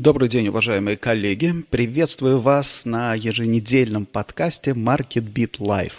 Добрый 0.00 0.30
день, 0.30 0.48
уважаемые 0.48 0.96
коллеги. 0.96 1.62
Приветствую 1.68 2.40
вас 2.40 2.86
на 2.86 3.14
еженедельном 3.14 4.06
подкасте 4.06 4.70
Market 4.70 5.30
Beat 5.30 5.58
Live. 5.58 5.92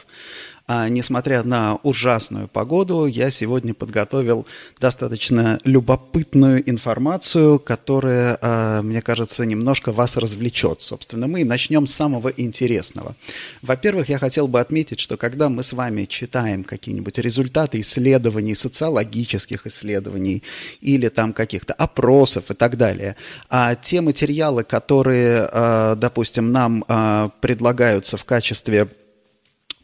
А, 0.73 0.88
несмотря 0.88 1.43
на 1.43 1.80
ужасную 1.84 2.48
погоду, 2.48 3.05
я 3.05 3.30
сегодня 3.30 3.73
подготовил 3.73 4.48
достаточно 4.80 5.59
любопытную 5.66 6.70
информацию, 6.70 7.59
которая, 7.59 8.38
а, 8.41 8.81
мне 8.81 9.02
кажется, 9.02 9.45
немножко 9.45 9.91
вас 9.91 10.16
развлечет. 10.16 10.80
Собственно, 10.80 11.27
мы 11.27 11.44
начнем 11.44 11.88
с 11.88 11.94
самого 11.94 12.30
интересного. 12.30 13.17
Во-первых, 13.61 14.07
я 14.07 14.17
хотел 14.17 14.47
бы 14.47 14.61
отметить, 14.61 15.02
что 15.02 15.17
когда 15.17 15.49
мы 15.49 15.63
с 15.63 15.73
вами 15.73 16.05
читаем 16.05 16.63
какие-нибудь 16.63 17.17
результаты 17.17 17.81
исследований, 17.81 18.55
социологических 18.55 19.67
исследований 19.67 20.41
или 20.80 21.09
там 21.09 21.33
каких-то 21.33 21.73
опросов 21.73 22.49
и 22.49 22.53
так 22.53 22.77
далее, 22.77 23.17
а 23.49 23.75
те 23.75 23.99
материалы, 23.99 24.63
которые, 24.63 25.49
а, 25.52 25.95
допустим, 25.95 26.53
нам 26.53 26.85
а, 26.88 27.30
предлагаются 27.41 28.16
в 28.16 28.23
качестве 28.23 28.88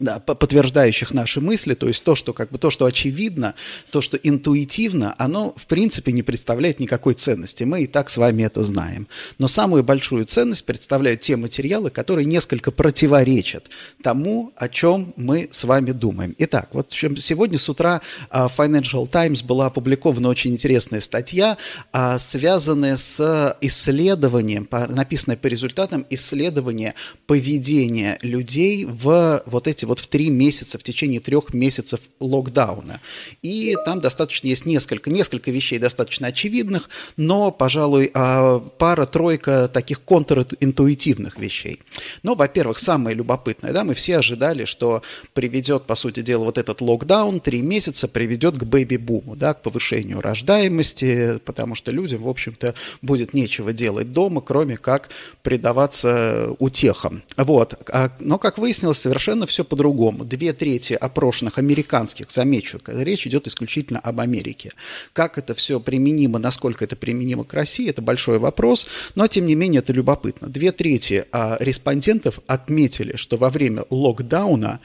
да, 0.00 0.20
подтверждающих 0.20 1.12
наши 1.12 1.40
мысли, 1.40 1.74
то 1.74 1.88
есть 1.88 2.04
то, 2.04 2.14
что 2.14 2.32
как 2.32 2.50
бы 2.50 2.58
то, 2.58 2.70
что 2.70 2.86
очевидно, 2.86 3.54
то, 3.90 4.00
что 4.00 4.16
интуитивно, 4.16 5.14
оно 5.18 5.52
в 5.56 5.66
принципе 5.66 6.12
не 6.12 6.22
представляет 6.22 6.80
никакой 6.80 7.14
ценности. 7.14 7.64
Мы 7.64 7.82
и 7.82 7.86
так 7.86 8.10
с 8.10 8.16
вами 8.16 8.44
это 8.44 8.62
знаем. 8.62 9.08
Но 9.38 9.48
самую 9.48 9.82
большую 9.82 10.26
ценность 10.26 10.64
представляют 10.64 11.20
те 11.22 11.36
материалы, 11.36 11.90
которые 11.90 12.26
несколько 12.26 12.70
противоречат 12.70 13.70
тому, 14.02 14.52
о 14.56 14.68
чем 14.68 15.12
мы 15.16 15.48
с 15.50 15.64
вами 15.64 15.90
думаем. 15.90 16.34
Итак, 16.38 16.68
вот 16.72 16.92
сегодня 16.92 17.58
с 17.58 17.68
утра 17.68 18.00
а, 18.30 18.46
Financial 18.46 19.06
Times 19.08 19.42
была 19.42 19.66
опубликована 19.66 20.28
очень 20.28 20.52
интересная 20.52 21.00
статья, 21.00 21.56
а, 21.92 22.18
связанная 22.18 22.96
с 22.96 23.56
исследованием, 23.60 24.68
написанная 24.70 25.36
по 25.36 25.46
результатам 25.48 26.06
исследования 26.10 26.94
поведения 27.26 28.18
людей 28.22 28.84
в 28.84 29.42
вот 29.46 29.66
эти 29.66 29.84
вот 29.88 29.98
в 29.98 30.06
три 30.06 30.30
месяца, 30.30 30.78
в 30.78 30.82
течение 30.82 31.20
трех 31.20 31.52
месяцев 31.52 32.00
локдауна. 32.20 33.00
И 33.42 33.74
там 33.84 34.00
достаточно 34.00 34.46
есть 34.46 34.66
несколько, 34.66 35.10
несколько 35.10 35.50
вещей 35.50 35.78
достаточно 35.78 36.28
очевидных, 36.28 36.88
но, 37.16 37.50
пожалуй, 37.50 38.10
а, 38.14 38.60
пара-тройка 38.60 39.68
таких 39.68 40.02
контринтуитивных 40.02 41.38
вещей. 41.38 41.80
Но, 42.22 42.34
во-первых, 42.34 42.78
самое 42.78 43.16
любопытное, 43.16 43.72
да, 43.72 43.82
мы 43.84 43.94
все 43.94 44.18
ожидали, 44.18 44.64
что 44.64 45.02
приведет, 45.32 45.84
по 45.84 45.94
сути 45.94 46.20
дела, 46.20 46.44
вот 46.44 46.58
этот 46.58 46.80
локдаун, 46.80 47.40
три 47.40 47.62
месяца 47.62 48.06
приведет 48.08 48.56
к 48.56 48.64
бэби-буму, 48.64 49.34
да, 49.36 49.54
к 49.54 49.62
повышению 49.62 50.20
рождаемости, 50.20 51.38
потому 51.44 51.74
что 51.74 51.90
людям, 51.90 52.22
в 52.22 52.28
общем-то, 52.28 52.74
будет 53.00 53.34
нечего 53.34 53.72
делать 53.72 54.12
дома, 54.12 54.40
кроме 54.42 54.76
как 54.76 55.08
предаваться 55.42 56.54
утехам. 56.58 57.22
Вот. 57.36 57.74
А, 57.90 58.12
но, 58.20 58.38
как 58.38 58.58
выяснилось, 58.58 58.98
совершенно 58.98 59.46
все 59.46 59.64
по 59.64 59.76
по-другому. 59.78 60.24
Две 60.24 60.52
трети 60.52 60.94
опрошенных 60.94 61.58
американских, 61.58 62.32
замечу, 62.32 62.80
речь 62.86 63.28
идет 63.28 63.46
исключительно 63.46 64.00
об 64.00 64.18
Америке. 64.18 64.72
Как 65.12 65.38
это 65.38 65.54
все 65.54 65.78
применимо, 65.78 66.40
насколько 66.40 66.84
это 66.84 66.96
применимо 66.96 67.44
к 67.44 67.54
России, 67.54 67.88
это 67.88 68.02
большой 68.02 68.38
вопрос, 68.38 68.86
но 69.14 69.28
тем 69.28 69.46
не 69.46 69.54
менее 69.54 69.78
это 69.78 69.92
любопытно. 69.92 70.48
Две 70.48 70.72
трети 70.72 71.26
а, 71.30 71.56
респондентов 71.60 72.40
отметили, 72.48 73.14
что 73.14 73.36
во 73.36 73.50
время 73.50 73.84
локдауна 73.88 74.80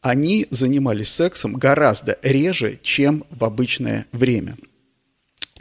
они 0.00 0.48
занимались 0.50 1.12
сексом 1.12 1.54
гораздо 1.54 2.18
реже, 2.22 2.80
чем 2.82 3.24
в 3.30 3.44
обычное 3.44 4.06
время. 4.10 4.56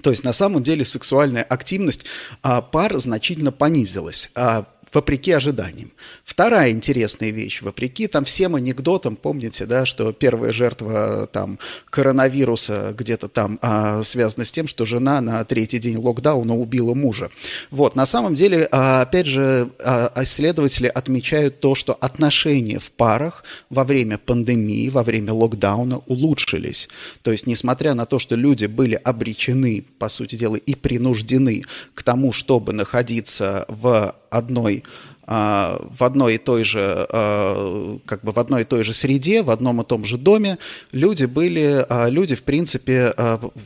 То 0.02 0.10
есть 0.10 0.24
на 0.24 0.34
самом 0.34 0.64
деле 0.64 0.86
сексуальная 0.86 1.44
активность 1.44 2.06
а, 2.42 2.62
пар 2.64 2.98
значительно 2.98 3.52
понизилась. 3.52 4.32
А, 4.34 4.66
вопреки 4.94 5.32
ожиданиям. 5.32 5.92
Вторая 6.24 6.72
интересная 6.72 7.32
вещь, 7.32 7.62
вопреки 7.62 8.08
там 8.08 8.26
всем 8.26 8.56
анекдотам, 8.56 9.16
помните, 9.16 9.66
да, 9.66 9.86
что 9.86 10.12
первая 10.12 10.52
жертва 10.52 11.28
там 11.32 11.60
коронавируса 11.90 12.94
где-то 12.98 13.28
там 13.28 13.60
а, 13.62 14.04
связана 14.04 14.46
с 14.46 14.52
тем, 14.52 14.68
что 14.68 14.86
жена 14.86 15.22
на 15.22 15.44
третий 15.46 15.80
день 15.80 15.98
локдауна 15.98 16.56
убила 16.56 16.94
мужа. 16.94 17.30
Вот, 17.70 17.96
на 17.96 18.06
самом 18.06 18.36
деле, 18.36 18.68
а, 18.72 19.02
опять 19.02 19.28
же, 19.28 19.72
а, 19.80 20.12
исследователи 20.24 20.88
отмечают 20.88 21.60
то, 21.60 21.76
что 21.76 21.94
отношения 21.94 22.80
в 22.80 22.92
парах 22.92 23.44
во 23.70 23.84
время 23.84 24.18
пандемии, 24.18 24.90
во 24.90 25.04
время 25.04 25.34
локдауна 25.34 26.00
улучшились. 26.00 26.90
То 27.22 27.32
есть, 27.32 27.48
несмотря 27.48 27.94
на 27.94 28.06
то, 28.06 28.20
что 28.20 28.36
люди 28.36 28.66
были 28.66 28.96
обречены, 28.96 29.86
по 30.00 30.10
сути 30.10 30.36
дела, 30.36 30.56
и 30.56 30.76
принуждены 30.76 31.64
к 31.94 32.04
тому, 32.04 32.32
чтобы 32.32 32.74
находиться 32.74 33.66
в 33.68 34.16
одной 34.32 34.84
а, 35.28 35.80
в 35.98 36.04
одной 36.04 36.36
и 36.36 36.38
той 36.38 36.64
же, 36.64 37.08
а, 37.10 37.98
как 38.06 38.24
бы 38.24 38.32
в 38.32 38.40
одной 38.40 38.64
и 38.64 38.66
той 38.66 38.84
же 38.84 38.94
среде, 38.94 39.44
в 39.44 39.50
одном 39.50 39.82
и 39.82 39.86
том 39.86 40.04
же 40.04 40.18
доме, 40.18 40.58
люди 40.92 41.26
были, 41.26 41.86
а, 41.88 42.10
люди, 42.10 42.36
в 42.36 42.44
принципе, 42.44 43.14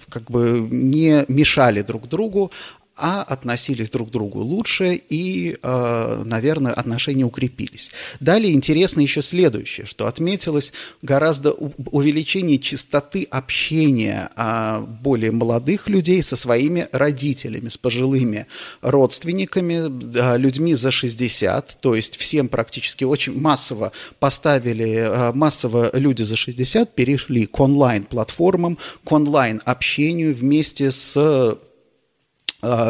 как 0.09 0.29
бы 0.29 0.67
не 0.69 1.25
мешали 1.27 1.81
друг 1.81 2.07
другу, 2.07 2.51
а 2.95 3.23
относились 3.23 3.89
друг 3.89 4.09
к 4.09 4.11
другу 4.11 4.39
лучше 4.39 4.95
и, 4.95 5.57
э, 5.61 6.23
наверное, 6.25 6.71
отношения 6.71 7.25
укрепились. 7.25 7.91
Далее 8.19 8.53
интересно 8.53 9.01
еще 9.01 9.21
следующее, 9.21 9.85
что 9.85 10.07
отметилось 10.07 10.71
гораздо 11.01 11.51
увеличение 11.51 12.57
частоты 12.59 13.27
общения 13.29 14.29
а, 14.35 14.79
более 14.79 15.31
молодых 15.31 15.89
людей 15.89 16.23
со 16.23 16.35
своими 16.35 16.87
родителями, 16.91 17.69
с 17.69 17.77
пожилыми 17.77 18.47
родственниками, 18.81 20.37
людьми 20.37 20.75
за 20.75 20.91
60, 20.91 21.77
то 21.81 21.95
есть 21.95 22.17
всем 22.17 22.47
практически 22.47 23.03
очень 23.03 23.39
массово 23.39 23.91
поставили, 24.19 25.05
а, 25.07 25.33
массово 25.33 25.89
люди 25.93 26.23
за 26.23 26.35
60 26.35 26.95
перешли 26.95 27.45
к 27.45 27.59
онлайн-платформам, 27.59 28.77
к 29.03 29.11
онлайн-общению 29.11 30.33
вместе 30.33 30.91
с 30.91 31.15
Э, 31.25 31.55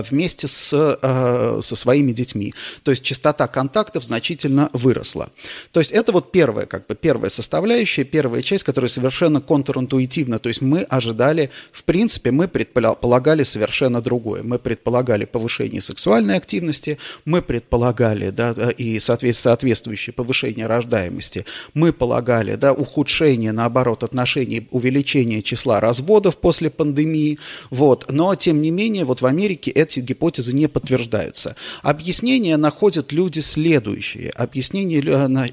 вместе 0.10 0.48
с, 0.48 0.72
э, 0.74 1.60
со 1.62 1.76
своими 1.76 2.12
детьми. 2.12 2.54
То 2.84 2.92
есть 2.92 3.04
частота 3.04 3.48
контактов 3.48 4.04
значительно 4.04 4.70
выросла. 4.74 5.30
То 5.72 5.80
есть 5.80 5.92
это 5.92 6.12
вот 6.12 6.32
первая, 6.32 6.66
как 6.66 6.88
бы 6.88 6.96
первая 6.96 7.30
составляющая, 7.30 8.04
первая 8.04 8.42
часть, 8.42 8.64
которая 8.64 8.90
совершенно 8.90 9.42
контринтуитивна. 9.42 10.40
То 10.40 10.50
есть 10.50 10.62
мы 10.62 10.84
ожидали, 10.84 11.50
в 11.72 11.84
принципе, 11.84 12.32
мы 12.32 12.48
предполагали 12.48 13.44
совершенно 13.44 14.02
другое. 14.02 14.44
Мы 14.44 14.60
предполагали 14.60 15.26
повышение 15.26 15.82
сексуальной 15.82 16.38
активности, 16.38 16.98
мы 17.26 17.42
предполагали, 17.42 18.30
да, 18.30 18.54
и 18.78 19.00
соответствующее 19.00 20.14
повышение 20.14 20.68
рождаемости, 20.68 21.46
мы 21.74 21.94
полагали, 21.94 22.56
да, 22.56 22.74
ухудшение, 22.74 23.52
наоборот, 23.52 24.04
отношений, 24.04 24.68
увеличение 24.72 25.42
числа 25.42 25.80
разводов 25.80 26.38
после 26.38 26.70
пандемии, 26.70 27.40
вот. 27.70 28.12
Но, 28.12 28.36
тем 28.36 28.62
не 28.62 28.72
менее, 28.72 29.06
вот 29.06 29.22
в 29.22 29.26
Америке 29.26 29.65
Америке 29.66 29.72
эти 29.72 30.00
гипотезы 30.00 30.54
не 30.54 30.68
подтверждаются. 30.68 31.56
Объяснения 31.82 32.58
находят 32.58 33.12
люди 33.12 33.40
следующие. 33.40 34.30
Объяснения 34.32 35.02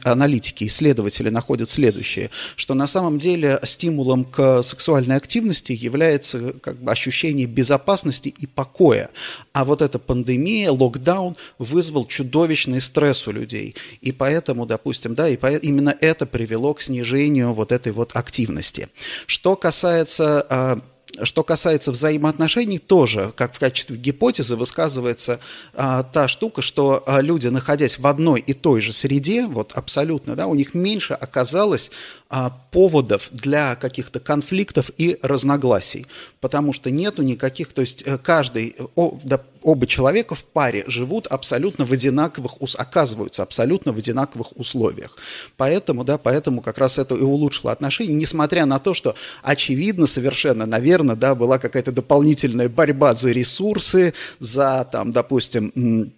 аналитики, 0.04 0.64
исследователи 0.64 1.30
находят 1.30 1.70
следующее, 1.70 2.30
что 2.56 2.74
на 2.74 2.86
самом 2.86 3.18
деле 3.18 3.58
стимулом 3.64 4.24
к 4.24 4.62
сексуальной 4.62 5.16
активности 5.16 5.72
является 5.72 6.52
как 6.60 6.76
бы 6.82 6.90
ощущение 6.90 7.46
безопасности 7.46 8.28
и 8.28 8.46
покоя. 8.46 9.10
А 9.52 9.64
вот 9.64 9.82
эта 9.82 9.98
пандемия, 9.98 10.70
локдаун 10.70 11.36
вызвал 11.58 12.06
чудовищный 12.06 12.80
стресс 12.80 13.28
у 13.28 13.32
людей. 13.32 13.74
И 14.00 14.12
поэтому, 14.12 14.66
допустим, 14.66 15.14
да, 15.14 15.28
и 15.28 15.36
по, 15.36 15.52
именно 15.52 15.94
это 16.00 16.26
привело 16.26 16.74
к 16.74 16.80
снижению 16.80 17.52
вот 17.52 17.72
этой 17.72 17.92
вот 17.92 18.16
активности. 18.16 18.88
Что 19.26 19.56
касается 19.56 20.46
а, 20.48 20.80
что 21.22 21.44
касается 21.44 21.92
взаимоотношений, 21.92 22.78
тоже, 22.78 23.32
как 23.36 23.54
в 23.54 23.58
качестве 23.58 23.96
гипотезы, 23.96 24.56
высказывается 24.56 25.40
а, 25.74 26.02
та 26.02 26.28
штука, 26.28 26.62
что 26.62 27.02
а, 27.06 27.20
люди, 27.20 27.48
находясь 27.48 27.98
в 27.98 28.06
одной 28.06 28.40
и 28.40 28.54
той 28.54 28.80
же 28.80 28.92
среде, 28.92 29.46
вот 29.46 29.72
абсолютно, 29.74 30.36
да, 30.36 30.46
у 30.46 30.54
них 30.54 30.74
меньше 30.74 31.14
оказалось 31.14 31.90
а, 32.30 32.50
поводов 32.70 33.28
для 33.30 33.76
каких-то 33.76 34.20
конфликтов 34.20 34.90
и 34.96 35.18
разногласий, 35.22 36.06
потому 36.40 36.72
что 36.72 36.90
нету 36.90 37.22
никаких, 37.22 37.72
то 37.72 37.82
есть 37.82 38.02
э, 38.06 38.18
каждый, 38.18 38.76
о, 38.96 39.18
да, 39.22 39.40
оба 39.62 39.86
человека 39.86 40.34
в 40.34 40.44
паре 40.44 40.84
живут 40.86 41.26
абсолютно 41.26 41.84
в 41.84 41.92
одинаковых, 41.92 42.52
оказываются 42.76 43.42
абсолютно 43.42 43.92
в 43.92 43.98
одинаковых 43.98 44.56
условиях. 44.56 45.16
Поэтому, 45.56 46.04
да, 46.04 46.18
поэтому 46.18 46.60
как 46.60 46.78
раз 46.78 46.98
это 46.98 47.14
и 47.14 47.22
улучшило 47.22 47.72
отношения, 47.72 48.14
несмотря 48.14 48.66
на 48.66 48.78
то, 48.78 48.94
что 48.94 49.14
очевидно 49.42 50.06
совершенно, 50.06 50.66
наверное, 50.66 51.16
да, 51.16 51.34
была 51.34 51.58
какая-то 51.58 51.92
дополнительная 51.92 52.68
борьба 52.68 53.14
за 53.14 53.30
ресурсы, 53.30 54.14
за, 54.38 54.88
там, 54.90 55.12
допустим, 55.12 56.12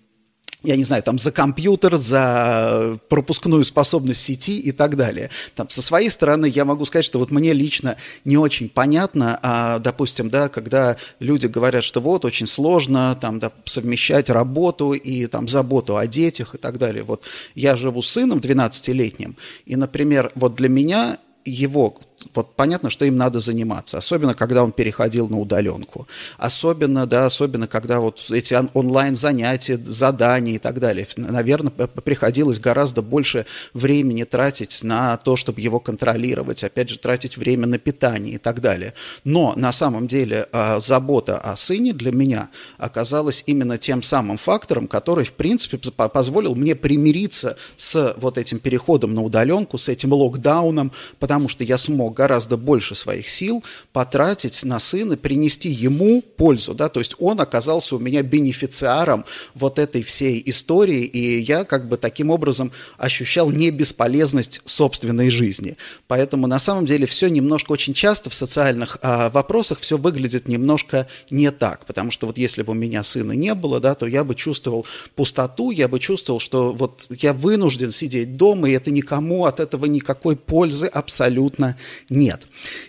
я 0.65 0.77
не 0.77 0.85
знаю, 0.85 1.03
там 1.03 1.19
за 1.19 1.31
компьютер, 1.31 1.97
за 1.97 2.99
пропускную 3.09 3.65
способность 3.65 4.21
сети 4.21 4.59
и 4.59 4.73
так 4.73 4.97
далее. 4.97 5.31
Там 5.55 5.69
со 5.71 5.83
своей 5.83 6.11
стороны 6.11 6.47
я 6.47 6.65
могу 6.65 6.85
сказать, 6.87 7.05
что 7.05 7.19
вот 7.19 7.31
мне 7.31 7.53
лично 7.53 7.97
не 8.25 8.37
очень 8.37 8.69
понятно, 8.69 9.39
а, 9.43 9.79
допустим, 9.79 10.31
да, 10.31 10.49
когда 10.49 10.97
люди 11.21 11.47
говорят, 11.47 11.85
что 11.85 12.01
вот 12.01 12.25
очень 12.25 12.47
сложно 12.47 13.17
там 13.21 13.39
да, 13.39 13.53
совмещать 13.67 14.31
работу 14.31 14.93
и 14.93 15.27
там 15.27 15.49
заботу 15.49 15.97
о 15.97 16.07
детях 16.07 16.55
и 16.55 16.59
так 16.59 16.79
далее. 16.79 17.03
Вот 17.05 17.25
я 17.55 17.77
живу 17.77 18.01
с 18.03 18.09
сыном 18.09 18.39
12-летним, 18.39 19.37
и, 19.67 19.77
например, 19.77 20.33
вот 20.35 20.55
для 20.55 20.69
меня 20.69 21.19
его 21.45 21.99
вот 22.35 22.55
понятно, 22.57 22.91
что 22.91 23.05
им 23.05 23.17
надо 23.17 23.39
заниматься, 23.39 23.99
особенно 23.99 24.35
когда 24.35 24.63
он 24.65 24.73
переходил 24.73 25.29
на 25.29 25.39
удаленку, 25.39 26.07
особенно, 26.39 27.07
да, 27.07 27.27
особенно 27.27 27.67
когда 27.67 28.01
вот 28.01 28.25
эти 28.31 28.57
онлайн-занятия, 28.75 29.79
задания 29.85 30.55
и 30.55 30.59
так 30.59 30.81
далее. 30.81 31.07
Наверное, 31.17 31.71
приходилось 31.71 32.59
гораздо 32.59 33.03
больше 33.03 33.47
времени 33.73 34.25
тратить 34.25 34.83
на 34.83 35.17
то, 35.17 35.37
чтобы 35.37 35.61
его 35.61 35.81
контролировать, 35.81 36.65
опять 36.65 36.91
же, 36.91 36.99
тратить 36.99 37.37
время 37.37 37.67
на 37.67 37.79
питание 37.79 38.35
и 38.35 38.39
так 38.39 38.61
далее. 38.61 38.95
Но 39.25 39.55
на 39.57 39.73
самом 39.73 40.07
деле 40.09 40.49
а, 40.53 40.81
забота 40.81 41.39
о 41.39 41.57
сыне 41.57 41.93
для 41.93 42.13
меня 42.13 42.49
оказалась 42.79 43.43
именно 43.47 43.79
тем 43.79 44.03
самым 44.03 44.37
фактором, 44.37 44.89
который, 44.89 45.25
в 45.25 45.33
принципе, 45.33 45.79
позволил 45.79 46.55
мне 46.55 46.75
примириться 46.75 47.57
с 47.77 48.15
вот 48.19 48.39
этим 48.39 48.59
переходом 48.59 49.15
на 49.15 49.23
удаленку, 49.23 49.79
с 49.79 49.89
этим 49.89 50.13
локдауном, 50.13 50.93
потому 51.19 51.49
что 51.49 51.65
я 51.65 51.79
смог 51.79 52.14
гораздо 52.15 52.57
больше 52.57 52.95
своих 52.95 53.29
сил 53.29 53.63
потратить 53.93 54.65
на 54.65 54.81
сына, 54.81 55.17
принести 55.17 55.69
ему 55.69 56.23
пользу, 56.23 56.75
да, 56.75 56.89
то 56.89 57.01
есть 57.01 57.15
он 57.19 57.41
оказался 57.41 57.97
у 57.97 57.99
меня 57.99 58.23
бенефициаром 58.23 59.25
вот 59.55 59.79
этой 59.79 60.03
всей 60.03 60.43
истории, 60.47 61.05
и 61.05 61.39
я 61.39 61.65
как 61.65 61.89
бы 61.89 61.97
таким 61.97 62.31
образом 62.31 62.73
ощущал 62.97 63.51
не 63.51 63.71
бесполезность 63.71 64.61
собственной 64.65 65.31
жизни. 65.31 65.77
Поэтому 66.07 66.47
на 66.47 66.59
самом 66.59 66.87
деле 66.87 67.07
все 67.07 67.29
немножко 67.29 67.73
очень 67.73 67.95
часто 67.95 68.31
в 68.31 68.35
социальных 68.35 68.99
а, 69.03 69.31
вопросах 69.31 69.81
все 69.81 69.99
выглядит 69.99 70.49
немножко 70.49 71.09
не 71.31 71.51
так, 71.51 71.87
потому 71.87 72.11
что 72.11 72.27
вот 72.27 72.39
если 72.39 72.63
бы 72.63 72.73
у 72.73 72.75
меня 72.75 73.05
сына 73.05 73.33
не 73.33 73.55
было, 73.55 73.81
да, 73.81 73.95
то 73.95 74.07
я 74.07 74.25
бы 74.25 74.35
чувствовал 74.35 74.87
пустоту, 75.15 75.71
я 75.71 75.89
бы 75.89 75.99
чувствовал, 75.99 76.41
что 76.41 76.73
вот 76.73 77.07
я 77.11 77.33
вынужден 77.33 77.91
сидеть 77.91 78.37
дома, 78.37 78.71
и 78.71 78.73
это 78.73 78.91
никому 78.91 79.47
от 79.47 79.61
этого 79.61 79.87
никакой 79.87 80.37
пользы 80.37 80.87
абсолютно 80.87 81.77
нет. 82.11 82.47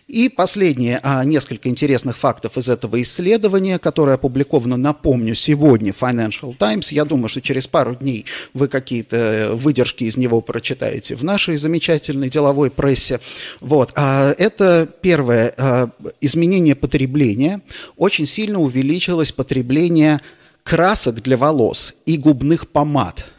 И 0.07 0.29
последнее, 0.29 0.99
а, 1.03 1.23
несколько 1.23 1.69
интересных 1.69 2.17
фактов 2.17 2.57
из 2.57 2.69
этого 2.69 3.01
исследования, 3.01 3.79
которое 3.79 4.13
опубликовано, 4.13 4.77
напомню, 4.77 5.35
сегодня 5.35 5.93
в 5.93 6.01
Financial 6.01 6.55
Times. 6.55 6.91
Я 6.91 7.05
думаю, 7.05 7.29
что 7.29 7.41
через 7.41 7.67
пару 7.67 7.95
дней 7.95 8.25
вы 8.53 8.67
какие-то 8.67 9.51
выдержки 9.53 10.03
из 10.03 10.17
него 10.17 10.41
прочитаете 10.41 11.15
в 11.15 11.23
нашей 11.23 11.57
замечательной 11.57 12.29
деловой 12.29 12.71
прессе. 12.71 13.19
Вот. 13.61 13.91
А 13.95 14.33
это 14.37 14.89
первое, 15.01 15.53
а, 15.57 15.89
изменение 16.21 16.75
потребления. 16.75 17.61
Очень 17.97 18.25
сильно 18.25 18.59
увеличилось 18.59 19.31
потребление 19.31 20.21
красок 20.63 21.21
для 21.21 21.37
волос 21.37 21.93
и 22.05 22.17
губных 22.17 22.69
помад– 22.69 23.25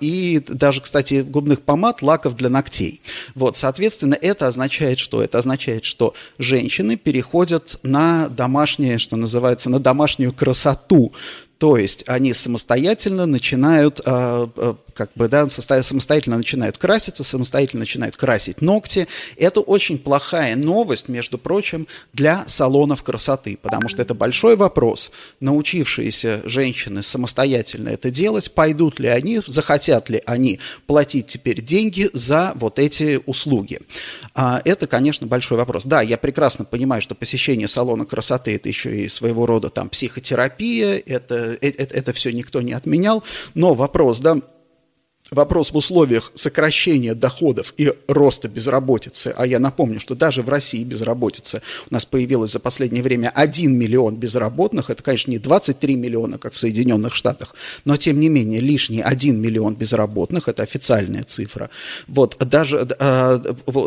и 0.00 0.42
даже, 0.46 0.80
кстати, 0.80 1.22
губных 1.22 1.62
помад, 1.62 2.02
лаков 2.02 2.36
для 2.36 2.48
ногтей. 2.48 3.00
Вот, 3.34 3.56
соответственно, 3.56 4.14
это 4.14 4.46
означает 4.46 4.98
что? 4.98 5.22
Это 5.22 5.38
означает, 5.38 5.84
что 5.84 6.14
женщины 6.38 6.96
переходят 6.96 7.78
на 7.82 8.28
домашнее, 8.28 8.98
что 8.98 9.16
называется, 9.16 9.68
на 9.70 9.80
домашнюю 9.80 10.32
красоту. 10.32 11.12
То 11.58 11.78
есть 11.78 12.04
они 12.06 12.34
самостоятельно 12.34 13.24
начинают, 13.24 14.00
э, 14.04 14.46
э, 14.56 14.74
как 14.92 15.10
бы, 15.14 15.28
да, 15.28 15.48
самостоятельно 15.48 16.36
начинают 16.36 16.76
краситься, 16.76 17.24
самостоятельно 17.24 17.80
начинают 17.80 18.16
красить 18.16 18.60
ногти. 18.60 19.08
Это 19.36 19.60
очень 19.60 19.98
плохая 19.98 20.54
новость, 20.56 21.08
между 21.08 21.38
прочим, 21.38 21.86
для 22.12 22.44
салонов 22.46 23.02
красоты, 23.02 23.58
потому 23.60 23.88
что 23.88 24.02
это 24.02 24.14
большой 24.14 24.56
вопрос. 24.56 25.10
Научившиеся 25.40 26.42
женщины 26.44 27.02
самостоятельно 27.02 27.88
это 27.88 28.10
делать, 28.10 28.52
пойдут 28.52 29.00
ли 29.00 29.08
они, 29.08 29.40
захотят 29.46 30.10
ли 30.10 30.22
они 30.26 30.60
платить 30.86 31.26
теперь 31.26 31.62
деньги 31.62 32.10
за 32.12 32.52
вот 32.56 32.78
эти 32.78 33.20
услуги. 33.24 33.80
А, 34.34 34.60
это, 34.64 34.86
конечно, 34.86 35.26
большой 35.26 35.56
вопрос. 35.56 35.86
Да, 35.86 36.02
я 36.02 36.18
прекрасно 36.18 36.66
понимаю, 36.66 37.00
что 37.00 37.14
посещение 37.14 37.68
салона 37.68 38.04
красоты– 38.04 38.54
это 38.56 38.68
еще 38.68 39.04
и 39.04 39.08
своего 39.08 39.46
рода 39.46 39.70
там 39.70 39.88
психотерапия, 39.88 41.02
это 41.06 41.45
это, 41.52 41.82
это, 41.82 41.94
это 41.94 42.12
все 42.12 42.32
никто 42.32 42.62
не 42.62 42.72
отменял, 42.72 43.24
но 43.54 43.74
вопрос, 43.74 44.20
да, 44.20 44.40
Вопрос 45.30 45.72
в 45.72 45.76
условиях 45.76 46.30
сокращения 46.36 47.12
доходов 47.12 47.74
и 47.76 47.92
роста 48.06 48.46
безработицы, 48.46 49.34
а 49.36 49.44
я 49.44 49.58
напомню, 49.58 49.98
что 49.98 50.14
даже 50.14 50.42
в 50.42 50.48
России 50.48 50.84
безработица 50.84 51.62
у 51.90 51.94
нас 51.94 52.06
появилась 52.06 52.52
за 52.52 52.60
последнее 52.60 53.02
время 53.02 53.32
1 53.34 53.76
миллион 53.76 54.14
безработных, 54.14 54.88
это, 54.88 55.02
конечно, 55.02 55.32
не 55.32 55.38
23 55.38 55.96
миллиона, 55.96 56.38
как 56.38 56.54
в 56.54 56.60
Соединенных 56.60 57.16
Штатах, 57.16 57.56
но, 57.84 57.96
тем 57.96 58.20
не 58.20 58.28
менее, 58.28 58.60
лишний 58.60 59.00
1 59.00 59.40
миллион 59.40 59.74
безработных, 59.74 60.46
это 60.48 60.62
официальная 60.62 61.24
цифра. 61.24 61.70
Вот, 62.06 62.36
даже 62.38 62.86
э, 62.96 63.40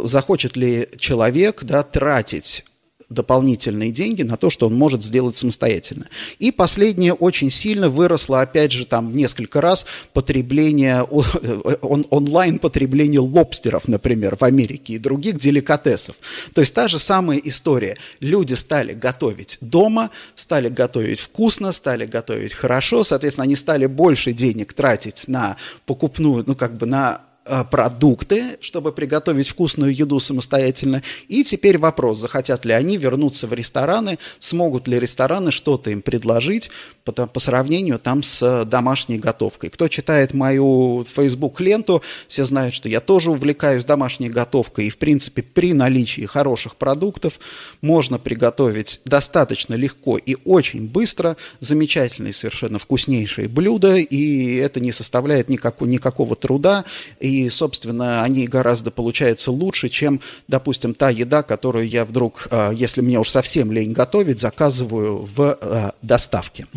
захочет 0.03 0.57
ли 0.57 0.89
человек 0.97 1.63
да, 1.63 1.83
тратить 1.83 2.65
дополнительные 3.09 3.91
деньги 3.91 4.21
на 4.21 4.37
то, 4.37 4.49
что 4.49 4.67
он 4.67 4.75
может 4.75 5.03
сделать 5.03 5.35
самостоятельно. 5.37 6.07
И 6.37 6.51
последнее 6.51 7.13
очень 7.13 7.49
сильно 7.51 7.89
выросло, 7.89 8.41
опять 8.41 8.71
же, 8.71 8.85
там 8.85 9.09
в 9.09 9.15
несколько 9.15 9.61
раз 9.61 9.85
потребление, 10.13 11.03
он, 11.03 12.05
онлайн-потребление 12.09 13.19
лобстеров, 13.19 13.87
например, 13.87 14.35
в 14.35 14.43
Америке 14.43 14.93
и 14.93 14.97
других 14.97 15.39
деликатесов. 15.39 16.15
То 16.53 16.61
есть 16.61 16.73
та 16.73 16.87
же 16.87 16.99
самая 16.99 17.39
история. 17.39 17.97
Люди 18.19 18.53
стали 18.53 18.93
готовить 18.93 19.57
дома, 19.61 20.11
стали 20.35 20.69
готовить 20.69 21.19
вкусно, 21.19 21.71
стали 21.71 22.05
готовить 22.05 22.53
хорошо, 22.53 23.03
соответственно, 23.03 23.45
они 23.45 23.55
стали 23.55 23.87
больше 23.87 24.33
денег 24.33 24.73
тратить 24.73 25.27
на 25.27 25.57
покупную, 25.85 26.43
ну, 26.45 26.55
как 26.55 26.77
бы 26.77 26.85
на 26.85 27.21
Э, 27.21 27.28
продукты, 27.71 28.57
чтобы 28.61 28.91
приготовить 28.91 29.49
вкусную 29.49 29.93
еду 29.93 30.19
самостоятельно. 30.19 31.03
И 31.27 31.43
теперь 31.43 31.77
вопрос, 31.77 32.19
захотят 32.19 32.65
ли 32.65 32.73
они 32.73 32.97
вернуться 32.97 33.47
в 33.47 33.53
рестораны, 33.53 34.19
смогут 34.39 34.87
ли 34.87 34.99
рестораны 34.99 35.51
что-то 35.51 35.91
им 35.91 36.01
предложить 36.01 36.69
по, 37.03 37.11
по 37.11 37.39
сравнению 37.39 37.99
там 37.99 38.23
с 38.23 38.65
домашней 38.65 39.17
готовкой. 39.17 39.69
Кто 39.69 39.87
читает 39.87 40.33
мою 40.33 41.05
Facebook-ленту, 41.15 42.01
все 42.27 42.43
знают, 42.43 42.73
что 42.73 42.89
я 42.89 42.99
тоже 42.99 43.31
увлекаюсь 43.31 43.83
домашней 43.83 44.29
готовкой. 44.29 44.87
И, 44.87 44.89
в 44.89 44.97
принципе, 44.97 45.41
при 45.41 45.73
наличии 45.73 46.25
хороших 46.25 46.75
продуктов 46.75 47.39
можно 47.81 48.19
приготовить 48.19 49.01
достаточно 49.05 49.73
легко 49.73 50.17
и 50.17 50.35
очень 50.45 50.87
быстро 50.87 51.37
замечательные, 51.59 52.33
совершенно 52.33 52.79
вкуснейшие 52.79 53.47
блюда. 53.47 53.95
И 53.95 54.55
это 54.55 54.79
не 54.79 54.91
составляет 54.91 55.49
никакого, 55.49 55.87
никакого 55.87 56.35
труда. 56.35 56.85
И 57.19 57.38
и, 57.45 57.49
собственно, 57.49 58.23
они 58.23 58.47
гораздо 58.47 58.91
получаются 58.91 59.51
лучше, 59.51 59.89
чем, 59.89 60.21
допустим, 60.47 60.93
та 60.93 61.09
еда, 61.09 61.43
которую 61.43 61.87
я 61.87 62.05
вдруг, 62.05 62.47
а, 62.51 62.71
если 62.71 63.01
мне 63.01 63.19
уж 63.19 63.29
совсем 63.29 63.71
лень 63.71 63.93
готовить, 63.93 64.39
заказываю 64.39 65.27
в 65.35 65.57
а, 65.61 65.93
доставке. 66.01 66.67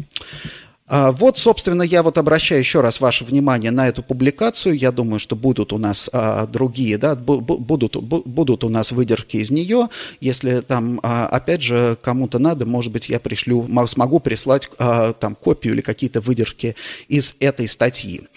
А, 0.94 1.10
вот, 1.10 1.38
собственно, 1.38 1.82
я 1.82 2.02
вот 2.02 2.18
обращаю 2.18 2.60
еще 2.60 2.82
раз 2.82 3.00
ваше 3.00 3.24
внимание 3.24 3.70
на 3.70 3.88
эту 3.88 4.02
публикацию. 4.02 4.76
Я 4.76 4.92
думаю, 4.92 5.20
что 5.20 5.36
будут 5.36 5.72
у 5.72 5.78
нас 5.78 6.10
а, 6.12 6.46
другие, 6.46 6.98
да, 6.98 7.14
будут, 7.14 7.96
будут 7.96 8.62
у 8.62 8.68
нас 8.68 8.92
выдержки 8.92 9.38
из 9.38 9.50
нее. 9.50 9.88
Если 10.20 10.60
там, 10.60 11.00
а, 11.02 11.28
опять 11.28 11.62
же, 11.62 11.96
кому-то 12.02 12.38
надо, 12.38 12.66
может 12.66 12.92
быть, 12.92 13.08
я 13.08 13.20
пришлю, 13.20 13.66
смогу 13.86 14.20
прислать 14.20 14.68
а, 14.78 15.14
там 15.14 15.34
копию 15.34 15.72
или 15.72 15.80
какие-то 15.80 16.20
выдержки 16.20 16.76
из 17.08 17.36
этой 17.40 17.68
статьи. 17.68 18.28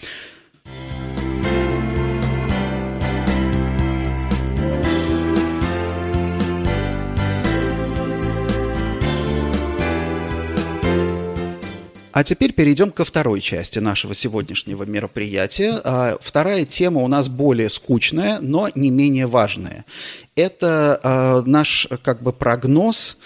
А 12.16 12.24
теперь 12.24 12.54
перейдем 12.54 12.92
ко 12.92 13.04
второй 13.04 13.42
части 13.42 13.78
нашего 13.78 14.14
сегодняшнего 14.14 14.84
мероприятия. 14.84 15.78
А, 15.84 16.16
вторая 16.18 16.64
тема 16.64 17.02
у 17.02 17.08
нас 17.08 17.28
более 17.28 17.68
скучная, 17.68 18.38
но 18.40 18.70
не 18.74 18.88
менее 18.88 19.26
важная. 19.26 19.84
Это 20.34 20.98
а, 21.02 21.42
наш 21.42 21.86
как 22.02 22.22
бы 22.22 22.32
прогноз 22.32 23.18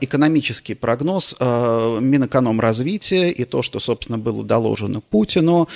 экономический 0.00 0.74
прогноз 0.74 1.34
э, 1.38 1.98
Минэкономразвития 2.00 3.30
и 3.30 3.44
то, 3.44 3.62
что, 3.62 3.78
собственно, 3.80 4.18
было 4.18 4.44
доложено 4.44 5.00
Путину. 5.00 5.68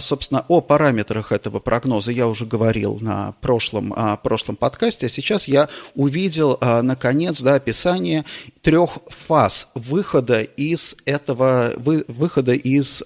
Собственно, 0.00 0.44
о 0.48 0.60
параметрах 0.60 1.32
этого 1.32 1.60
прогноза 1.60 2.10
я 2.12 2.26
уже 2.26 2.46
говорил 2.46 2.98
на 3.00 3.34
прошлом, 3.40 3.94
прошлом 4.22 4.56
подкасте, 4.56 5.06
а 5.06 5.08
сейчас 5.08 5.48
я 5.48 5.68
увидел, 5.94 6.58
наконец, 6.60 7.40
да, 7.40 7.54
описание 7.54 8.24
трех 8.62 8.98
фаз 9.08 9.68
выхода 9.74 10.40
из 10.42 10.96
этого, 11.04 11.72
выхода 11.76 12.52
из 12.52 13.02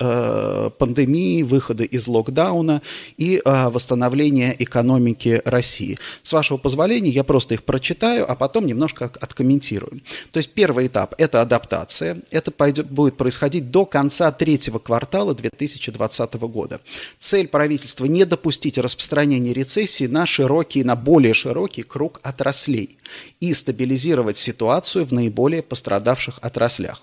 пандемии, 0.78 1.42
выхода 1.42 1.84
из 1.84 2.06
локдауна 2.06 2.82
и 3.16 3.42
восстановления 3.44 4.54
экономики 4.58 5.42
России. 5.44 5.98
С 6.22 6.32
вашего 6.32 6.56
позволения 6.56 7.10
я 7.10 7.24
просто 7.24 7.54
их 7.54 7.64
прочитаю, 7.64 8.30
а 8.30 8.34
потом 8.34 8.66
немножко 8.66 9.10
откомментирую. 9.20 10.00
То 10.32 10.38
есть 10.38 10.52
первый 10.52 10.86
этап– 10.86 11.14
это 11.18 11.42
адаптация. 11.42 12.22
Это 12.30 12.50
пойдет, 12.50 12.90
будет 12.90 13.16
происходить 13.16 13.70
до 13.70 13.84
конца 13.84 14.30
третьего 14.32 14.78
квартала 14.78 15.34
2020 15.34 16.34
года. 16.34 16.80
Цель 17.18 17.48
правительства– 17.48 18.04
не 18.06 18.24
допустить 18.24 18.78
распространения 18.78 19.52
рецессии 19.52 20.06
на 20.06 20.26
широкий, 20.26 20.84
на 20.84 20.96
более 20.96 21.34
широкий 21.34 21.82
круг 21.82 22.20
отраслей 22.22 22.98
и 23.40 23.52
стабилизировать 23.52 24.38
ситуацию 24.38 25.04
в 25.04 25.12
наиболее 25.12 25.62
пострадавших 25.62 26.38
отраслях. 26.42 27.02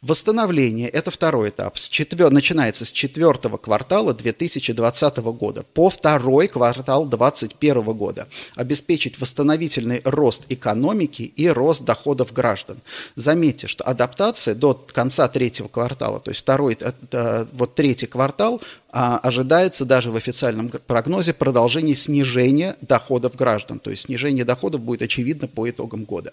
Восстановление– 0.00 0.88
это 0.90 1.10
второй 1.10 1.48
этап. 1.48 1.76
С 1.76 1.88
четвер... 1.88 2.30
Начинается 2.30 2.84
с 2.84 2.92
четвертого 2.92 3.56
квартала 3.56 4.14
2020 4.14 5.16
года 5.16 5.64
по 5.74 5.90
второй 5.90 6.46
квартал 6.46 7.04
2021 7.04 7.82
года. 7.96 8.28
Обеспечить 8.54 9.20
восстановительный 9.20 10.00
рост 10.04 10.44
экономики 10.50 11.22
и 11.22 11.48
рост 11.48 11.84
доходов 11.84 12.32
граждан. 12.32 12.78
Заметьте, 13.16 13.66
что 13.66 13.82
адаптация 13.82 14.54
до 14.54 14.74
конца 14.74 15.26
третьего 15.26 15.66
квартала, 15.66 16.20
то 16.20 16.30
есть 16.30 16.42
второй, 16.42 16.78
э, 16.80 17.46
вот 17.52 17.74
третий 17.74 18.06
квартал, 18.06 18.62
а, 18.90 19.18
ожидается 19.18 19.84
даже 19.84 20.12
в 20.12 20.16
официальном 20.16 20.70
прогнозе 20.70 21.32
продолжение 21.32 21.96
снижения 21.96 22.76
доходов 22.80 23.34
граждан. 23.34 23.80
То 23.80 23.90
есть 23.90 24.04
снижение 24.04 24.44
доходов 24.44 24.80
будет 24.80 25.02
очевидно 25.02 25.48
по 25.48 25.68
итогам 25.68 26.04
года. 26.04 26.32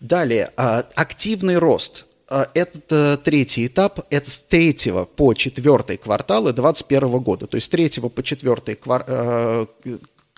Далее, 0.00 0.50
а, 0.56 0.86
активный 0.94 1.58
рост– 1.58 2.06
этот 2.28 2.90
э, 2.90 3.18
третий 3.22 3.66
этап, 3.66 4.00
это 4.10 4.30
с 4.30 4.38
третьего 4.38 5.04
по 5.04 5.32
четвертый 5.34 5.96
кварталы 5.96 6.52
2021 6.52 7.18
года. 7.20 7.46
То 7.46 7.56
есть 7.56 7.66
с 7.66 7.70
третьего 7.70 8.08
по 8.08 8.22
четвертый 8.22 8.74
квар, 8.74 9.04
э, 9.06 9.66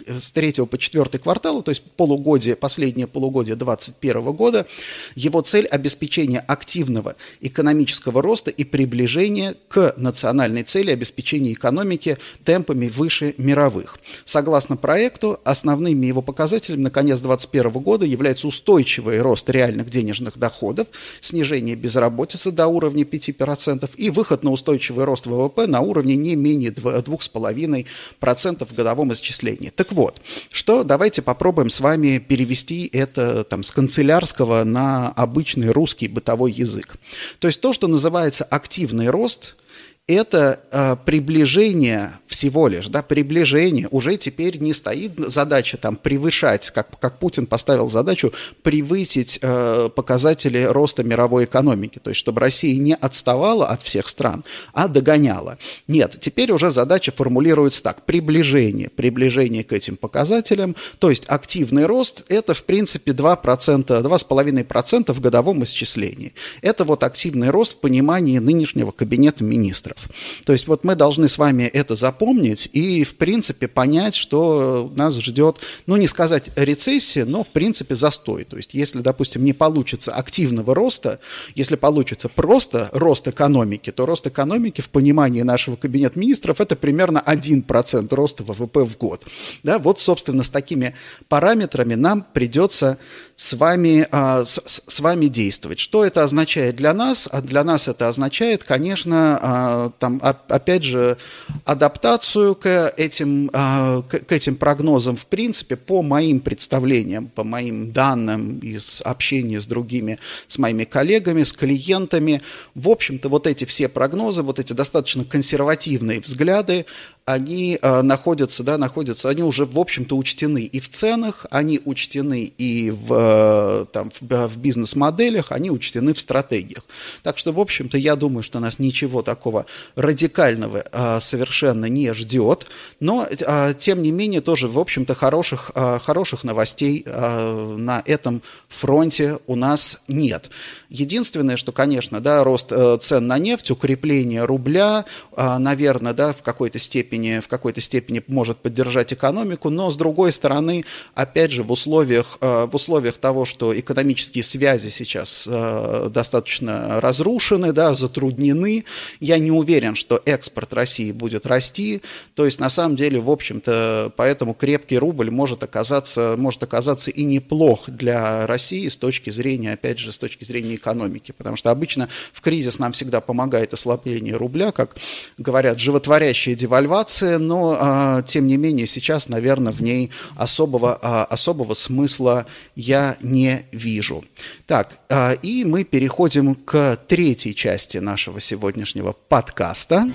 с 0.07 0.31
3 0.33 0.67
по 0.67 0.79
4 0.79 1.19
квартала, 1.19 1.63
то 1.63 1.71
есть 1.71 1.83
полугодие, 1.83 2.57
последнее 2.57 3.07
полугодие 3.07 3.57
2021 3.57 4.33
года, 4.33 4.67
его 5.15 5.41
цель– 5.41 5.67
обеспечение 5.71 6.41
активного 6.41 7.17
экономического 7.41 8.23
роста 8.23 8.51
и 8.51 8.65
приближение 8.65 9.57
к 9.69 9.95
национальной 9.97 10.63
цели 10.63 10.91
обеспечения 10.91 11.53
экономики 11.53 12.19
темпами 12.45 12.89
выше 12.89 13.35
мировых. 13.39 13.99
Согласно 14.25 14.77
проекту, 14.77 15.41
основными 15.45 16.07
его 16.07 16.23
показателями 16.23 16.83
на 16.83 16.91
конец 16.91 17.21
2021 17.21 17.83
года 17.83 18.05
является 18.05 18.47
устойчивый 18.47 19.21
рост 19.21 19.49
реальных 19.51 19.91
денежных 19.91 20.39
доходов, 20.39 20.89
снижение 21.21 21.77
безработицы 21.77 22.51
до 22.53 22.67
уровня 22.67 23.05
5% 23.05 23.91
и 23.97 24.11
выход 24.11 24.45
на 24.45 24.51
устойчивый 24.51 25.05
рост 25.05 25.27
ВВП 25.27 25.67
на 25.67 25.81
уровне 25.81 26.17
не 26.17 26.37
менее 26.37 26.71
2,5% 26.71 28.67
в 28.67 28.75
годовом 28.75 29.13
исчислении. 29.13 29.71
Так 29.71 29.88
вот, 29.93 30.21
что 30.51 30.85
давайте 30.85 31.23
попробуем 31.23 31.71
с 31.71 31.81
вами 31.81 32.19
перевести 32.19 32.89
это 32.93 33.45
там, 33.45 33.63
с 33.63 33.71
канцелярского 33.71 34.65
на 34.65 35.09
обычный 35.09 35.71
русский 35.71 36.09
бытовой 36.09 36.53
язык. 36.53 36.97
То 37.39 37.49
есть 37.49 37.61
то, 37.61 37.73
что 37.73 37.87
называется 37.87 38.45
активный 38.45 39.09
рост– 39.09 39.57
это 40.09 40.61
э, 40.73 40.97
приближение 41.05 42.15
всего 42.27 42.67
лишь, 42.67 42.87
да, 42.87 43.03
приближение. 43.03 43.89
Уже 43.91 44.17
теперь 44.17 44.59
не 44.59 44.73
стоит 44.73 45.13
задача 45.19 45.77
там 45.77 45.97
превышать, 45.97 46.71
как, 46.71 46.99
как 46.99 47.19
Путин 47.19 47.47
поставил 47.47 47.91
задачу, 47.91 48.33
превысить 48.63 49.39
э, 49.43 49.91
показатели 49.95 50.63
роста 50.63 51.05
мировой 51.05 51.45
экономики. 51.45 52.01
То 52.03 52.11
есть, 52.11 52.21
чтобы 52.21 52.41
Россия 52.41 52.79
не 52.79 52.95
отставала 52.95 53.67
от 53.67 53.83
всех 53.83 54.09
стран, 54.09 54.45
а 54.73 54.89
догоняла. 54.89 55.59
Нет, 55.87 56.17
теперь 56.21 56.53
уже 56.53 56.71
задача 56.71 57.13
формулируется 57.13 57.83
так. 57.83 58.07
Приближение, 58.07 58.89
приближение 58.89 59.63
к 59.63 59.75
этим 59.75 59.99
показателям. 59.99 60.75
То 60.99 61.11
есть, 61.11 61.25
активный 61.29 61.85
рост– 61.85 62.25
это, 62.29 62.55
в 62.55 62.65
принципе, 62.65 63.13
2%, 63.13 63.85
2,5% 63.85 65.13
в 65.13 65.21
годовом 65.21 65.65
исчислении. 65.65 66.33
Это 66.63 66.85
вот 66.85 67.05
активный 67.05 67.51
рост 67.51 67.75
в 67.75 67.81
понимании 67.81 68.39
нынешнего 68.39 68.91
кабинета 68.91 69.45
министров 69.45 69.98
долларов. 69.99 70.09
То 70.45 70.53
есть 70.53 70.67
вот 70.67 70.85
мы 70.85 70.95
должны 70.95 71.29
с 71.29 71.39
вами 71.39 71.65
это 71.65 71.97
запомнить 71.97 72.69
и, 72.73 73.05
в 73.05 73.17
принципе, 73.17 73.69
понять, 73.69 74.15
что 74.15 74.93
нас 74.97 75.17
ждет, 75.19 75.59
ну, 75.87 75.97
не 75.97 76.09
сказать 76.09 76.51
рецессия, 76.57 77.25
но, 77.25 77.43
в 77.43 77.49
принципе, 77.49 77.95
застой. 77.95 78.45
То 78.45 78.57
есть 78.57 78.75
если, 78.75 79.01
допустим, 79.01 79.45
не 79.45 79.53
получится 79.53 80.13
активного 80.13 80.75
роста, 80.75 81.21
если 81.55 81.77
получится 81.77 82.29
просто 82.29 82.91
рост 82.93 83.29
экономики, 83.29 83.91
то 83.91 84.07
рост 84.07 84.27
экономики 84.27 84.81
в 84.81 84.91
понимании 84.91 85.43
нашего 85.43 85.77
кабинета 85.77 86.19
министров 86.19 86.61
это 86.61 86.77
примерно 86.77 87.23
1% 87.25 88.15
роста 88.15 88.43
ВВП 88.43 88.85
в 88.85 88.97
год. 88.97 89.25
Да, 89.63 89.79
вот, 89.79 90.01
собственно, 90.01 90.43
с 90.43 90.51
такими 90.51 90.95
параметрами 91.29 91.95
нам 91.95 92.25
придется 92.33 92.99
с 93.37 93.55
вами, 93.55 94.07
а, 94.11 94.45
с, 94.45 94.61
с 94.67 95.01
вами 95.01 95.27
действовать. 95.27 95.79
Что 95.79 96.05
это 96.05 96.25
означает 96.25 96.75
для 96.77 96.93
нас? 96.93 97.29
А 97.31 97.41
для 97.41 97.63
нас 97.63 97.87
это 97.87 98.09
означает, 98.09 98.65
конечно, 98.65 99.39
а, 99.41 99.88
там, 99.91 100.21
опять 100.23 100.83
же, 100.83 101.17
адаптацию 101.65 102.55
к 102.55 102.93
этим, 102.97 103.49
к, 103.49 104.03
к 104.27 104.33
этим 104.33 104.57
прогнозам, 104.57 105.17
в 105.17 105.27
принципе, 105.27 105.77
по 105.77 106.03
моим 106.03 106.41
представлениям, 106.41 107.29
по 107.29 107.45
моим 107.45 107.93
данным 107.93 108.59
из 108.59 109.03
общения 109.05 109.61
с 109.61 109.67
другими, 109.67 110.19
с 110.47 110.59
моими 110.59 110.85
коллегами, 110.85 111.43
с 111.43 111.53
клиентами. 111.53 112.43
В 112.75 112.89
общем-то, 112.89 113.29
вот 113.29 113.47
эти 113.47 113.65
все 113.65 113.89
прогнозы, 113.89 114.43
вот 114.43 114.59
эти 114.59 114.73
достаточно 114.73 115.25
консервативные 115.25 116.21
взгляды, 116.21 116.87
они 117.29 117.79
э, 117.81 118.03
находятся, 118.03 118.65
да, 118.65 118.79
находятся, 118.79 119.29
они 119.29 119.43
уже, 119.43 119.67
в 119.67 119.79
общем-то, 119.79 120.17
учтены 120.17 120.63
и 120.63 120.81
в 120.81 120.89
ценах, 120.89 121.45
они 121.51 121.79
учтены 121.85 122.45
и 122.45 122.91
в, 122.91 123.13
э, 123.13 123.87
там, 123.93 124.11
в, 124.19 124.47
в 124.47 124.57
бизнес-моделях, 124.57 125.53
они 125.53 125.71
учтены 125.71 126.15
в 126.15 126.21
стратегиях. 126.21 126.85
Так 127.23 127.37
что, 127.37 127.53
в 127.53 127.61
общем-то, 127.61 127.99
я 127.99 128.17
думаю, 128.17 128.43
что 128.43 128.61
нас 128.61 128.79
ничего 128.79 129.21
такого 129.21 129.67
радикального 129.95 130.85
э, 130.91 131.21
совершенно 131.21 131.85
не 131.85 132.15
ждет, 132.15 132.67
но, 132.99 133.27
э, 133.29 133.75
тем 133.79 134.01
не 134.01 134.11
менее, 134.11 134.41
тоже, 134.41 134.67
в 134.67 134.79
общем-то, 134.79 135.15
хороших, 135.15 135.71
э, 135.75 135.99
хороших 136.03 136.45
новостей 136.45 137.03
э, 137.05 137.77
на 137.77 138.03
этом 138.07 138.41
фронте 138.69 139.39
у 139.47 139.55
нас 139.55 139.99
нет. 140.09 140.49
Единственное, 140.89 141.59
что, 141.59 141.73
конечно, 141.73 142.21
да, 142.21 142.43
рост 142.43 142.73
э, 142.73 142.97
цен 143.03 143.27
на 143.27 143.39
нефть, 143.39 143.71
укрепление 143.71 144.47
рубля, 144.47 145.05
э, 145.37 145.59
наверное, 145.59 146.15
да, 146.15 146.33
в 146.33 146.43
какой-то 146.43 146.79
степени 146.79 147.18
степени, 147.19 147.41
в 147.41 147.49
какой-то 147.49 147.81
степени 147.81 148.23
может 148.27 148.59
поддержать 148.59 149.13
экономику, 149.13 149.71
но 149.71 149.91
с 149.91 149.97
другой 149.97 150.33
стороны, 150.33 150.85
опять 151.15 151.51
же, 151.51 151.63
в 151.63 151.73
условиях, 151.73 152.39
э, 152.41 152.67
в 152.71 152.75
условиях 152.75 153.19
того, 153.19 153.45
что 153.45 153.79
экономические 153.79 154.45
связи 154.45 154.89
сейчас 154.89 155.47
э, 155.47 156.11
достаточно 156.13 157.01
разрушены, 157.01 157.73
да, 157.73 157.95
затруднены, 157.95 158.85
я 159.21 159.39
не 159.39 159.51
уверен, 159.51 159.95
что 159.95 160.21
экспорт 160.25 160.73
России 160.73 161.13
будет 161.13 161.47
расти, 161.47 162.03
то 162.35 162.45
есть 162.45 162.61
на 162.61 162.71
самом 162.71 162.97
деле, 162.97 163.21
в 163.21 163.31
общем-то, 163.31 164.13
поэтому 164.17 164.55
крепкий 164.55 164.99
рубль 164.99 165.31
может 165.31 165.63
оказаться, 165.63 166.37
может 166.39 166.63
оказаться 166.63 167.11
и 167.11 167.25
неплох 167.25 167.89
для 167.89 168.47
России 168.47 168.89
с 168.89 168.97
точки 168.97 169.31
зрения, 169.31 169.73
опять 169.73 169.99
же, 169.99 170.13
с 170.13 170.19
точки 170.19 170.45
зрения 170.45 170.77
экономики, 170.77 171.33
потому 171.37 171.57
что 171.57 171.71
обычно 171.71 172.09
в 172.33 172.41
кризис 172.41 172.79
нам 172.79 172.93
всегда 172.93 173.21
помогает 173.21 173.75
ослабление 173.75 174.37
рубля, 174.37 174.73
как 174.73 174.97
говорят, 175.39 175.79
животворящая 175.79 176.55
девальвация, 176.55 177.08
ситуация, 177.09 177.39
но, 177.39 177.77
а, 177.79 178.23
тем 178.23 178.47
не 178.47 178.57
менее, 178.57 178.87
сейчас, 178.87 179.29
наверное, 179.29 179.73
в 179.73 179.83
ней 179.83 180.11
особого, 180.37 180.99
а, 181.01 181.25
особого 181.25 181.75
смысла 181.75 182.47
я 182.77 183.17
не 183.23 183.67
вижу. 183.73 184.25
Так, 184.67 184.99
а, 185.09 185.33
и 185.33 185.65
мы 185.65 185.85
переходим 185.85 186.55
к 186.55 186.99
третьей 187.09 187.55
части 187.55 187.99
нашего 187.99 188.41
сегодняшнего 188.41 189.15
подкаста. 189.29 190.09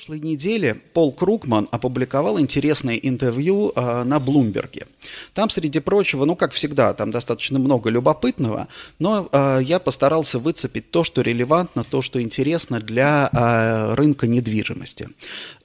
Прошлой 0.00 0.20
неделе 0.20 0.80
Пол 0.94 1.12
Крукман 1.12 1.68
опубликовал 1.70 2.40
интересное 2.40 2.94
интервью 2.94 3.70
э, 3.76 4.02
на 4.04 4.18
Блумберге. 4.18 4.86
Там, 5.34 5.50
среди 5.50 5.80
прочего, 5.80 6.24
ну, 6.24 6.36
как 6.36 6.52
всегда, 6.52 6.94
там 6.94 7.10
достаточно 7.10 7.58
много 7.58 7.90
любопытного, 7.90 8.68
но 8.98 9.28
э, 9.30 9.60
я 9.62 9.78
постарался 9.78 10.38
выцепить 10.38 10.90
то, 10.90 11.04
что 11.04 11.20
релевантно, 11.20 11.84
то, 11.84 12.00
что 12.00 12.22
интересно 12.22 12.80
для 12.80 13.28
э, 13.30 13.94
рынка 13.94 14.26
недвижимости. 14.26 15.10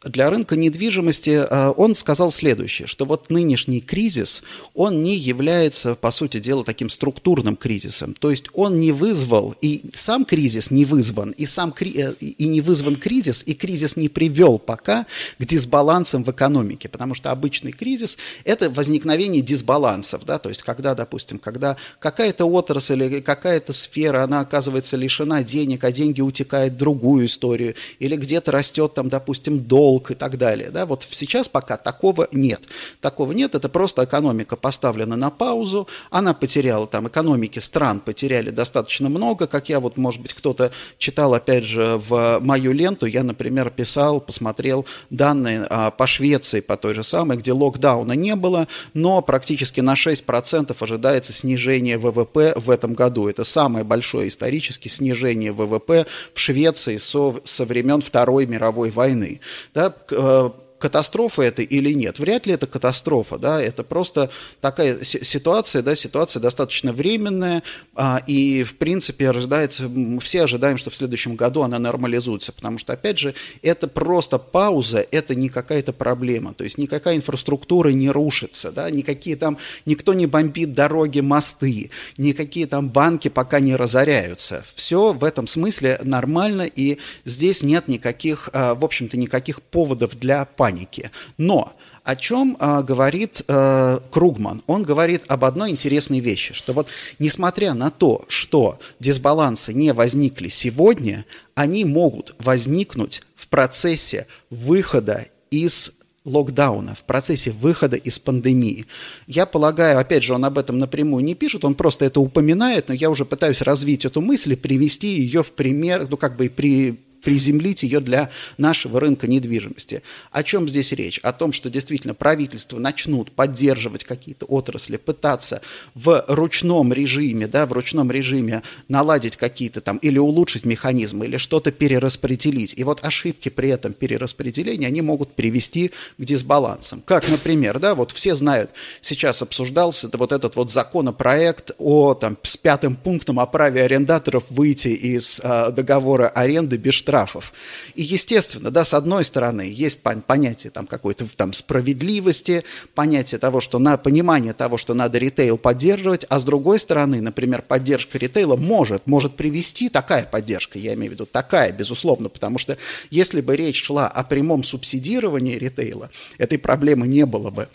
Для 0.03 0.29
рынка 0.29 0.55
недвижимости 0.55 1.47
э, 1.49 1.73
он 1.77 1.95
сказал 1.95 2.29
следующее, 2.29 2.87
что 2.87 3.05
вот 3.05 3.29
нынешний 3.29 3.79
кризис, 3.79 4.43
он 4.73 5.01
не 5.01 5.15
является, 5.15 5.95
по 5.95 6.11
сути 6.11 6.39
дела, 6.39 6.63
таким 6.63 6.89
структурным 6.89 7.55
кризисом. 7.55 8.13
То 8.13 8.31
есть 8.31 8.47
он 8.53 8.79
не 8.79 8.91
вызвал, 8.91 9.55
и 9.61 9.81
сам 9.93 10.25
кризис 10.25 10.71
не 10.71 10.83
вызван, 10.85 11.31
и, 11.31 11.45
сам, 11.45 11.73
э, 11.79 12.13
и 12.19 12.47
не 12.47 12.61
вызван 12.61 12.97
кризис, 12.97 13.43
и 13.45 13.53
кризис 13.53 13.95
не 13.95 14.09
привел 14.25 14.57
пока 14.57 15.05
к 15.37 15.45
дисбалансам 15.45 16.23
в 16.23 16.31
экономике, 16.31 16.89
потому 16.89 17.13
что 17.13 17.29
обычный 17.29 17.71
кризис– 17.71 18.17
это 18.43 18.71
возникновение 18.71 19.43
дисбалансов, 19.43 20.25
да, 20.25 20.39
то 20.39 20.49
есть 20.49 20.63
когда, 20.63 20.95
допустим, 20.95 21.37
когда 21.37 21.77
какая-то 21.99 22.45
отрасль 22.45 23.03
или 23.03 23.19
какая-то 23.19 23.71
сфера, 23.71 24.23
она 24.23 24.39
оказывается 24.39 24.97
лишена 24.97 25.43
денег, 25.43 25.83
а 25.83 25.91
деньги 25.91 26.21
утекают 26.21 26.73
в 26.73 26.77
другую 26.77 27.27
историю, 27.27 27.75
или 27.99 28.15
где-то 28.15 28.51
растет 28.51 28.95
там, 28.95 29.09
допустим, 29.09 29.59
долг 29.59 30.09
и 30.09 30.15
так 30.15 30.39
далее, 30.39 30.71
да, 30.71 30.87
вот 30.87 31.05
сейчас 31.11 31.47
пока 31.47 31.77
такого 31.77 32.27
нет. 32.31 32.61
Такого 33.01 33.31
нет, 33.31 33.53
это 33.53 33.69
просто 33.69 34.05
экономика 34.05 34.55
поставлена 34.55 35.15
на 35.15 35.29
паузу, 35.29 35.87
она 36.09 36.33
потеряла 36.33 36.87
там, 36.87 37.07
экономики 37.07 37.59
стран 37.59 37.99
потеряли 37.99 38.49
достаточно 38.49 39.07
много, 39.07 39.45
как 39.45 39.69
я 39.69 39.79
вот, 39.79 39.97
может 39.97 40.21
быть, 40.21 40.33
кто-то 40.33 40.71
читал, 40.97 41.35
опять 41.35 41.65
же, 41.65 41.97
в 41.97 42.39
мою 42.39 42.71
ленту, 42.71 43.05
я, 43.05 43.21
например, 43.21 43.69
писал 43.69 44.14
почитал, 44.19 44.35
посмотрел 44.35 44.85
данные 45.09 45.65
а, 45.69 45.91
по 45.91 46.07
Швеции, 46.07 46.59
по 46.59 46.77
той 46.77 46.93
же 46.93 47.03
самой, 47.03 47.37
где 47.37 47.51
локдауна 47.51 48.13
не 48.13 48.35
было, 48.35 48.67
но 48.93 49.21
практически 49.21 49.81
на 49.81 49.93
6% 49.93 50.75
ожидается 50.79 51.33
снижение 51.33 51.97
ВВП 51.97 52.53
в 52.55 52.69
этом 52.69 52.93
году. 52.93 53.27
Это 53.27 53.43
самое 53.43 53.83
большое 53.83 54.27
исторически 54.27 54.87
снижение 54.87 55.51
ВВП 55.51 56.05
в 56.33 56.39
Швеции 56.39 56.97
со, 56.97 57.35
со 57.43 57.65
времен 57.65 58.01
Второй 58.01 58.45
мировой 58.45 58.91
войны. 58.91 59.39
Да, 59.73 59.93
э, 60.11 60.49
катастрофа 60.85 61.41
это 61.41 61.63
или 61.63 61.93
нет. 61.93 62.19
Вряд 62.19 62.45
ли 62.45 62.53
это 62.53 62.67
катастрофа, 62.67 63.39
да, 63.39 63.59
это 63.59 63.83
просто 63.83 64.29
такая 64.61 65.03
ситуация, 65.03 65.81
да, 65.81 65.95
ситуация 65.95 66.39
достаточно 66.39 66.93
временная, 66.93 67.63
а, 67.95 68.21
и, 68.27 68.61
в 68.61 68.75
принципе, 68.75 69.31
ожидается, 69.31 69.89
мы 69.89 70.21
все 70.21 70.43
ожидаем, 70.43 70.77
что 70.77 70.91
в 70.91 70.95
следующем 70.95 71.37
году 71.37 71.63
она 71.63 71.79
нормализуется, 71.79 72.51
потому 72.53 72.77
что, 72.77 72.93
опять 72.93 73.17
же, 73.17 73.33
это 73.63 73.87
просто 73.87 74.37
пауза, 74.37 75.03
это 75.09 75.33
не 75.33 75.49
какая-то 75.49 75.91
проблема, 75.91 76.53
то 76.53 76.63
есть 76.63 76.77
никакая 76.77 77.15
инфраструктура 77.15 77.89
не 77.89 78.11
рушится, 78.11 78.71
да, 78.71 78.87
никакие 78.91 79.37
там, 79.37 79.57
никто 79.87 80.13
не 80.13 80.27
бомбит 80.27 80.75
дороги, 80.75 81.21
мосты, 81.21 81.89
никакие 82.19 82.67
там 82.67 82.89
банки 82.89 83.29
пока 83.29 83.59
не 83.59 83.75
разоряются. 83.75 84.63
Все 84.75 85.13
в 85.13 85.23
этом 85.23 85.47
смысле 85.47 85.99
нормально, 86.03 86.61
и 86.61 86.99
здесь 87.25 87.63
нет 87.63 87.87
никаких, 87.87 88.49
а, 88.53 88.75
в 88.75 88.85
общем-то, 88.85 89.17
никаких 89.17 89.63
поводов 89.63 90.19
для 90.19 90.45
паники 90.45 90.74
паники. 90.75 91.11
Но 91.37 91.73
о 92.03 92.15
чем 92.15 92.55
э, 92.59 92.83
говорит 92.83 93.41
э, 93.47 93.99
Кругман? 94.11 94.61
Он 94.67 94.83
говорит 94.83 95.23
об 95.27 95.43
одной 95.43 95.71
интересной 95.71 96.19
вещи, 96.19 96.53
что 96.53 96.73
вот 96.73 96.87
несмотря 97.19 97.73
на 97.73 97.89
то, 97.89 98.25
что 98.27 98.79
дисбалансы 98.99 99.73
не 99.73 99.91
возникли 99.93 100.49
сегодня, 100.49 101.25
они 101.55 101.83
могут 101.85 102.35
возникнуть 102.37 103.23
в 103.35 103.47
процессе 103.47 104.27
выхода 104.49 105.25
из 105.49 105.93
локдауна, 106.25 106.95
в 106.95 107.03
процессе 107.03 107.51
выхода 107.51 107.95
из 107.95 108.17
пандемии. 108.19 108.85
Я 109.27 109.45
полагаю, 109.45 109.99
опять 109.99 110.23
же, 110.23 110.33
он 110.33 110.43
об 110.43 110.57
этом 110.57 110.79
напрямую 110.79 111.23
не 111.23 111.35
пишет, 111.35 111.63
он 111.63 111.75
просто 111.75 112.05
это 112.05 112.19
упоминает, 112.19 112.87
но 112.87 112.95
я 112.95 113.11
уже 113.11 113.25
пытаюсь 113.25 113.61
развить 113.61 114.05
эту 114.05 114.21
мысль 114.21 114.53
и 114.53 114.55
привести 114.55 115.07
ее 115.07 115.43
в 115.43 115.51
пример, 115.51 116.07
ну, 116.09 116.17
как 116.17 116.35
бы 116.35 116.49
при, 116.49 116.99
приземлить 117.25 117.83
ее 117.83 117.99
для 117.99 118.29
нашего 118.57 118.99
рынка 118.99 119.27
недвижимости. 119.27 120.03
О 120.31 120.43
чем 120.43 120.69
здесь 120.69 120.91
речь? 120.91 121.19
О 121.23 121.33
том, 121.33 121.51
что 121.51 121.71
действительно 121.71 122.13
правительства 122.13 122.77
начнут 122.77 123.31
поддерживать 123.31 124.03
какие-то 124.03 124.45
отрасли, 124.45 124.97
пытаться 124.97 125.61
в 125.95 126.23
ручном 126.27 126.93
режиме, 126.93 127.47
да, 127.47 127.65
в 127.65 127.73
ручном 127.73 128.11
режиме 128.11 128.61
наладить 128.87 129.37
какие-то 129.37 129.81
там 129.81 129.97
или 129.97 130.19
улучшить 130.19 130.65
механизмы, 130.65 131.25
или 131.25 131.37
что-то 131.37 131.71
перераспределить. 131.71 132.75
И 132.77 132.83
вот 132.83 133.03
ошибки 133.03 133.49
при 133.49 133.69
этом 133.69 133.93
перераспределения, 133.93 134.87
они 134.87 135.01
могут 135.01 135.33
привести 135.33 135.91
к 136.19 136.23
дисбалансам. 136.23 137.01
Как, 137.01 137.27
например, 137.27 137.79
да, 137.79 137.95
вот 137.95 138.11
все 138.11 138.35
знают, 138.35 138.69
сейчас 139.01 139.41
обсуждался 139.41 140.09
вот 140.13 140.31
этот 140.31 140.55
вот 140.55 140.71
законопроект 140.71 141.71
о 141.79 142.13
там 142.13 142.37
с 142.43 142.55
пятым 142.55 142.95
пунктом 142.95 143.39
о 143.39 143.47
праве 143.47 143.83
арендаторов 143.83 144.51
выйти 144.51 144.89
из 144.89 145.41
э, 145.43 145.71
договора 145.71 146.27
аренды 146.27 146.77
без 146.77 146.93
штрафа 146.93 147.14
штрафов. 147.15 147.53
И, 147.95 148.03
естественно, 148.03 148.71
да, 148.71 148.83
с 148.83 148.93
одной 148.93 149.23
стороны, 149.23 149.61
есть 149.61 150.01
понятие 150.01 150.71
там 150.71 150.85
какой-то 150.85 151.25
там 151.35 151.53
справедливости, 151.53 152.63
понятие 152.93 153.39
того, 153.39 153.61
что 153.61 153.79
на 153.79 153.95
понимание 153.97 154.53
того, 154.53 154.77
что 154.77 154.93
надо 154.93 155.17
ритейл 155.17 155.57
поддерживать, 155.57 156.25
а 156.27 156.39
с 156.39 156.43
другой 156.43 156.77
стороны, 156.79 157.21
например, 157.21 157.61
поддержка 157.61 158.17
ритейла 158.17 158.57
может, 158.57 159.07
может 159.07 159.37
привести, 159.37 159.87
такая 159.87 160.23
поддержка, 160.23 160.77
я 160.77 160.93
имею 160.93 161.11
в 161.11 161.13
виду 161.13 161.25
такая, 161.25 161.71
безусловно, 161.71 162.27
потому 162.27 162.57
что 162.57 162.77
если 163.09 163.39
бы 163.39 163.55
речь 163.55 163.81
шла 163.81 164.07
о 164.09 164.23
прямом 164.23 164.63
субсидировании 164.63 165.55
ритейла, 165.55 166.09
этой 166.37 166.59
проблемы 166.59 167.07
не 167.07 167.25
было 167.25 167.49
бы. 167.49 167.69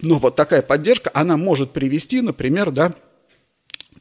Но 0.00 0.18
вот 0.18 0.34
такая 0.34 0.62
поддержка, 0.62 1.10
она 1.14 1.36
может 1.36 1.72
привести, 1.72 2.20
например, 2.20 2.72
да, 2.72 2.94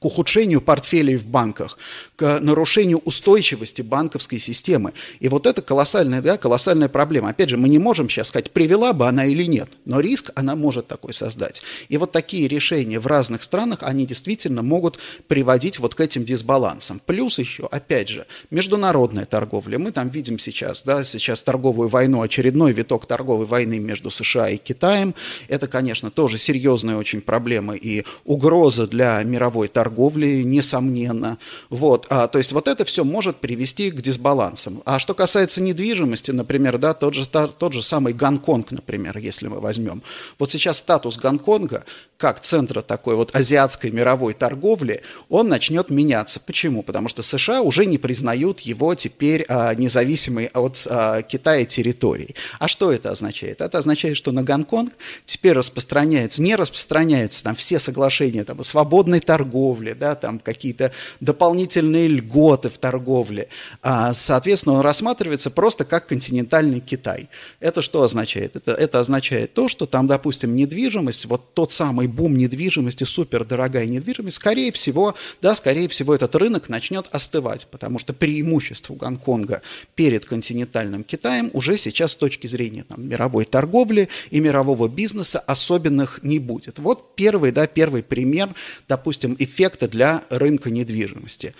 к 0.01 0.05
ухудшению 0.05 0.61
портфелей 0.61 1.15
в 1.15 1.27
банках, 1.27 1.77
к 2.15 2.39
нарушению 2.39 2.97
устойчивости 3.05 3.83
банковской 3.83 4.39
системы. 4.39 4.93
И 5.19 5.29
вот 5.29 5.45
это 5.45 5.61
колоссальная, 5.61 6.23
да, 6.23 6.37
колоссальная 6.37 6.89
проблема. 6.89 7.29
Опять 7.29 7.49
же, 7.49 7.57
мы 7.57 7.69
не 7.69 7.77
можем 7.77 8.09
сейчас 8.09 8.29
сказать, 8.29 8.49
привела 8.49 8.93
бы 8.93 9.07
она 9.07 9.25
или 9.25 9.43
нет, 9.43 9.69
но 9.85 9.99
риск 9.99 10.31
она 10.33 10.55
может 10.55 10.87
такой 10.87 11.13
создать. 11.13 11.61
И 11.87 11.97
вот 11.97 12.11
такие 12.11 12.47
решения 12.47 12.99
в 12.99 13.05
разных 13.05 13.43
странах, 13.43 13.79
они 13.83 14.07
действительно 14.07 14.63
могут 14.63 14.97
приводить 15.27 15.77
вот 15.77 15.93
к 15.93 16.01
этим 16.01 16.25
дисбалансам. 16.25 16.99
Плюс 17.05 17.37
еще, 17.37 17.67
опять 17.67 18.09
же, 18.09 18.25
международная 18.49 19.25
торговля. 19.25 19.77
Мы 19.77 19.91
там 19.91 20.09
видим 20.09 20.39
сейчас, 20.39 20.81
да, 20.81 21.03
сейчас 21.03 21.43
торговую 21.43 21.89
войну, 21.89 22.23
очередной 22.23 22.73
виток 22.73 23.05
торговой 23.05 23.45
войны 23.45 23.77
между 23.77 24.09
США 24.09 24.49
и 24.49 24.57
Китаем. 24.57 25.13
Это, 25.47 25.67
конечно, 25.67 26.09
тоже 26.09 26.39
серьезная 26.39 26.95
очень 26.95 27.21
проблема 27.21 27.75
и 27.75 28.03
угроза 28.25 28.87
для 28.87 29.21
мировой 29.21 29.67
торговли 29.67 29.90
торговли, 29.91 30.43
несомненно. 30.43 31.37
Вот, 31.69 32.07
а, 32.09 32.27
то 32.27 32.37
есть 32.37 32.51
вот 32.53 32.67
это 32.67 32.85
все 32.85 33.03
может 33.03 33.37
привести 33.37 33.91
к 33.91 34.01
дисбалансам. 34.01 34.81
А 34.85 34.99
что 34.99 35.13
касается 35.13 35.61
недвижимости, 35.61 36.31
например, 36.31 36.77
да, 36.77 36.93
тот 36.93 37.13
же, 37.13 37.25
тот 37.25 37.73
же 37.73 37.83
самый 37.83 38.13
Гонконг, 38.13 38.71
например, 38.71 39.17
если 39.17 39.47
мы 39.47 39.59
возьмем. 39.59 40.01
Вот 40.39 40.51
сейчас 40.51 40.77
статус 40.77 41.17
Гонконга, 41.17 41.83
как 42.17 42.39
центра 42.41 42.81
такой 42.81 43.15
вот 43.15 43.35
азиатской 43.35 43.91
мировой 43.91 44.33
торговли, 44.33 45.01
он 45.27 45.47
начнет 45.47 45.89
меняться. 45.89 46.39
Почему? 46.39 46.83
Потому 46.83 47.09
что 47.09 47.23
США 47.23 47.61
уже 47.61 47.85
не 47.85 47.97
признают 47.97 48.61
его 48.61 48.95
теперь 48.95 49.45
а, 49.49 49.73
независимой 49.75 50.45
от 50.45 50.87
а, 50.87 51.21
Китая 51.23 51.65
территорией. 51.65 52.35
А 52.59 52.67
что 52.67 52.91
это 52.91 53.09
означает? 53.09 53.59
Это 53.59 53.79
означает, 53.79 54.17
что 54.17 54.31
на 54.31 54.43
Гонконг 54.43 54.93
теперь 55.25 55.53
распространяются, 55.53 56.41
не 56.41 56.55
распространяются 56.55 57.43
там 57.43 57.55
все 57.55 57.79
соглашения 57.79 58.43
там, 58.43 58.59
о 58.59 58.63
свободной 58.63 59.19
торговле, 59.19 59.80
торговле, 59.81 59.95
да, 59.95 60.15
там 60.15 60.39
какие-то 60.39 60.91
дополнительные 61.19 62.07
льготы 62.07 62.69
в 62.69 62.77
торговле. 62.77 63.47
А, 63.81 64.13
соответственно, 64.13 64.75
он 64.75 64.81
рассматривается 64.81 65.49
просто 65.49 65.85
как 65.85 66.07
континентальный 66.07 66.79
Китай. 66.79 67.29
Это 67.59 67.81
что 67.81 68.03
означает? 68.03 68.55
Это, 68.55 68.71
это 68.71 68.99
означает 68.99 69.53
то, 69.53 69.67
что 69.67 69.85
там, 69.85 70.07
допустим, 70.07 70.55
недвижимость, 70.55 71.25
вот 71.25 71.53
тот 71.53 71.71
самый 71.71 72.07
бум 72.07 72.37
недвижимости, 72.37 73.03
супердорогая 73.03 73.85
недвижимость, 73.85 74.37
скорее 74.37 74.71
всего, 74.71 75.15
да, 75.41 75.55
скорее 75.55 75.87
всего, 75.87 76.13
этот 76.13 76.35
рынок 76.35 76.69
начнет 76.69 77.07
остывать, 77.11 77.67
потому 77.71 77.99
что 77.99 78.13
преимущество 78.13 78.95
Гонконга 78.95 79.61
перед 79.95 80.25
континентальным 80.25 81.03
Китаем 81.03 81.49
уже 81.53 81.77
сейчас 81.77 82.11
с 82.11 82.15
точки 82.15 82.47
зрения 82.47 82.83
там, 82.83 83.07
мировой 83.07 83.45
торговли 83.45 84.09
и 84.31 84.39
мирового 84.39 84.87
бизнеса 84.87 85.39
особенных 85.39 86.19
не 86.23 86.39
будет. 86.39 86.79
Вот 86.79 87.15
первый, 87.15 87.51
да, 87.51 87.67
первый 87.67 88.03
пример, 88.03 88.49
допустим, 88.87 89.35
эффект 89.39 89.70
эффекта 89.71 89.87
для 89.87 90.23
рынка 90.29 90.69
недвижимости. 90.69 91.53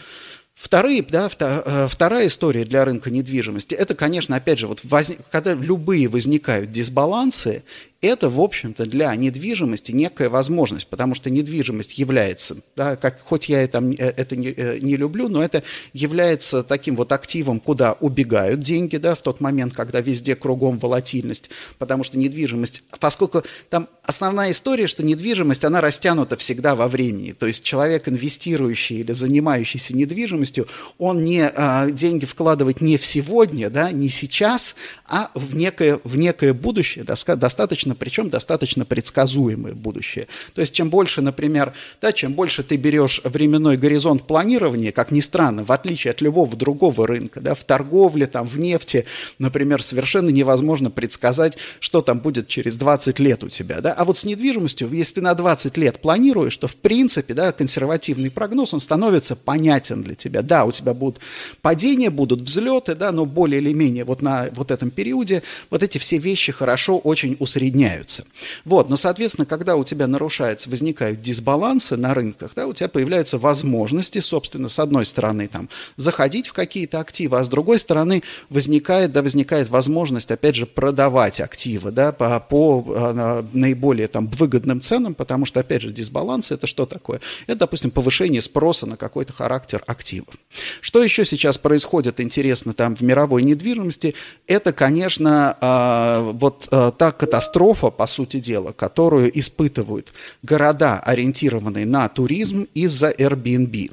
Вторые, 0.54 1.02
да, 1.02 1.30
э, 1.40 1.88
вторая 1.90 2.28
история 2.28 2.66
для 2.66 2.86
рынка 2.86 3.10
недвижимости, 3.10 3.74
это, 3.74 3.96
конечно, 3.96 4.36
опять 4.36 4.60
же, 4.60 4.68
вот 4.68 4.84
воз... 4.84 5.12
когда 5.32 5.54
любые 5.54 6.08
возникают 6.08 6.72
дисбалансы, 6.72 7.64
это, 8.02 8.30
в 8.30 8.42
общем-то, 8.42 8.86
для 8.86 9.16
недвижимости 9.16 9.92
некая 9.92 10.30
возможность, 10.30 10.88
потому 10.88 11.14
что 11.14 11.30
недвижимость 11.30 12.00
является, 12.00 12.58
да, 12.76 12.96
как, 12.96 13.22
хоть 13.22 13.48
я 13.48 13.62
это, 13.62 13.78
это 13.78 14.36
не, 14.36 14.48
э, 14.50 14.80
не 14.82 14.98
люблю, 14.98 15.30
но 15.30 15.44
это 15.44 15.62
является 15.94 16.64
таким 16.64 16.96
вот 16.96 17.12
активом, 17.12 17.60
куда 17.60 17.94
убегают 17.94 18.60
деньги, 18.62 18.98
да, 18.98 19.14
в 19.14 19.22
тот 19.22 19.40
момент, 19.40 19.76
когда 19.76 20.02
везде 20.02 20.36
кругом 20.36 20.80
волатильность, 20.80 21.52
потому 21.78 22.04
что 22.04 22.18
недвижимость, 22.18 22.84
поскольку 23.00 23.44
там 23.70 23.88
основная 24.04 24.50
история, 24.50 24.88
что 24.88 25.04
недвижимость, 25.04 25.64
она 25.64 25.80
растянута 25.80 26.38
всегда 26.38 26.74
во 26.74 26.88
времени, 26.88 27.34
то 27.34 27.46
есть 27.46 27.64
человек, 27.64 28.08
инвестирующий 28.08 29.02
или 29.02 29.12
занимающийся 29.12 29.96
недвижимостью, 29.96 30.68
он 30.98 31.24
не, 31.24 31.48
а, 31.48 31.90
деньги 31.92 32.26
вкладывает 32.26 32.82
не 32.82 32.98
в 32.98 33.06
сегодня, 33.06 33.70
да, 33.70 33.92
не 33.92 34.10
сейчас, 34.10 34.76
а 35.06 35.30
в 35.36 35.56
некое, 35.56 36.00
в 36.04 36.18
некое 36.18 36.54
будущее, 36.54 37.06
достаточно, 37.06 37.91
причем 37.96 38.30
достаточно 38.30 38.86
предсказуемое 38.86 39.74
будущее. 39.74 40.28
То 40.54 40.62
есть 40.62 40.74
чем 40.74 40.90
больше, 40.90 41.22
например, 41.22 41.74
да, 42.02 42.12
чем 42.12 42.34
больше 42.34 42.64
ты 42.64 42.76
берешь 42.76 43.22
временной 43.24 43.78
горизонт 43.78 44.28
планирования, 44.28 44.92
как 44.92 45.12
ни 45.12 45.20
странно, 45.20 45.64
в 45.64 45.72
отличие 45.72 46.12
от 46.12 46.22
любого 46.22 46.56
другого 46.56 47.08
рынка, 47.08 47.42
да, 47.42 47.54
в 47.54 47.64
торговле, 47.64 48.28
там, 48.28 48.46
в 48.46 48.58
нефти, 48.60 49.06
например, 49.40 49.84
совершенно 49.84 50.30
невозможно 50.30 50.92
предсказать, 50.92 51.58
что 51.80 52.02
там 52.02 52.20
будет 52.20 52.48
через 52.48 52.76
20 52.76 53.20
лет 53.20 53.44
у 53.44 53.50
тебя, 53.50 53.82
да, 53.82 53.94
а 53.94 54.06
вот 54.06 54.18
с 54.18 54.26
недвижимостью, 54.26 54.90
если 54.92 55.16
ты 55.16 55.22
на 55.22 55.34
20 55.34 55.78
лет 55.78 56.00
планируешь, 56.02 56.58
то 56.58 56.68
в 56.68 56.76
принципе, 56.76 57.34
да, 57.34 57.52
консервативный 57.52 58.32
прогноз, 58.32 58.74
он 58.74 58.80
становится 58.80 59.36
понятен 59.36 60.04
для 60.04 60.16
тебя, 60.16 60.42
да, 60.42 60.66
у 60.66 60.72
тебя 60.72 60.94
будут 60.94 61.20
падения, 61.62 62.10
будут 62.10 62.42
взлеты, 62.42 62.96
да, 62.96 63.12
но 63.12 63.26
более 63.26 63.62
или 63.62 63.74
менее 63.74 64.04
вот 64.04 64.22
на 64.22 64.50
вот 64.54 64.72
этом 64.72 64.92
периоде 64.92 65.44
вот 65.70 65.84
эти 65.84 65.98
все 65.98 66.18
вещи 66.18 66.52
хорошо 66.52 66.98
очень 66.98 67.38
усредняются. 67.82 68.26
Вот, 68.66 68.90
но, 68.90 68.96
соответственно, 68.96 69.46
когда 69.46 69.76
у 69.76 69.84
тебя 69.84 70.08
нарушается, 70.08 70.70
возникают 70.70 71.22
дисбалансы 71.22 71.98
на 71.98 72.14
рынках, 72.14 72.52
да, 72.56 72.68
у 72.68 72.74
тебя 72.74 72.88
появляются 72.88 73.38
возможности, 73.38 74.20
собственно, 74.20 74.68
с 74.70 74.80
одной 74.80 75.06
стороны, 75.06 75.48
там, 75.48 75.70
заходить 75.98 76.48
в 76.48 76.54
какие-то 76.54 77.00
активы, 77.00 77.40
а 77.40 77.44
с 77.44 77.50
другой 77.50 77.80
стороны, 77.80 78.24
возникает, 78.50 79.12
да, 79.12 79.22
возникает 79.22 79.70
возможность, 79.70 80.32
опять 80.32 80.56
же, 80.56 80.66
продавать 80.66 81.40
активы, 81.40 81.92
да, 81.92 82.12
по, 82.12 82.40
по 82.40 82.86
а, 82.88 83.46
наиболее 83.54 84.08
там 84.08 84.28
выгодным 84.28 84.82
ценам, 84.82 85.14
потому 85.14 85.46
что, 85.46 85.60
опять 85.60 85.82
же, 85.82 85.92
дисбаланс– 85.92 86.52
это 86.52 86.68
что 86.68 86.86
такое? 86.86 87.22
Это, 87.48 87.60
допустим, 87.60 87.92
повышение 87.92 88.42
спроса 88.42 88.86
на 88.86 88.98
какой-то 88.98 89.34
характер 89.34 89.84
активов. 89.88 90.36
Что 90.82 91.04
еще 91.04 91.26
сейчас 91.26 91.58
происходит, 91.58 92.20
интересно, 92.20 92.74
там, 92.74 92.96
в 92.96 93.02
мировой 93.02 93.44
недвижимости? 93.44 94.16
Это, 94.48 94.74
конечно, 94.74 95.58
а, 95.62 96.22
вот 96.22 96.68
а, 96.72 96.92
та 96.92 97.12
катастрофа, 97.12 97.71
по 97.74 98.08
сути 98.08 98.40
дела, 98.40 98.72
которую 98.72 99.38
испытывают 99.40 100.14
города, 100.44 101.00
ориентированные 101.00 101.86
на 101.86 102.08
туризм 102.10 102.68
из-за 102.74 103.12
Airbnb. 103.12 103.92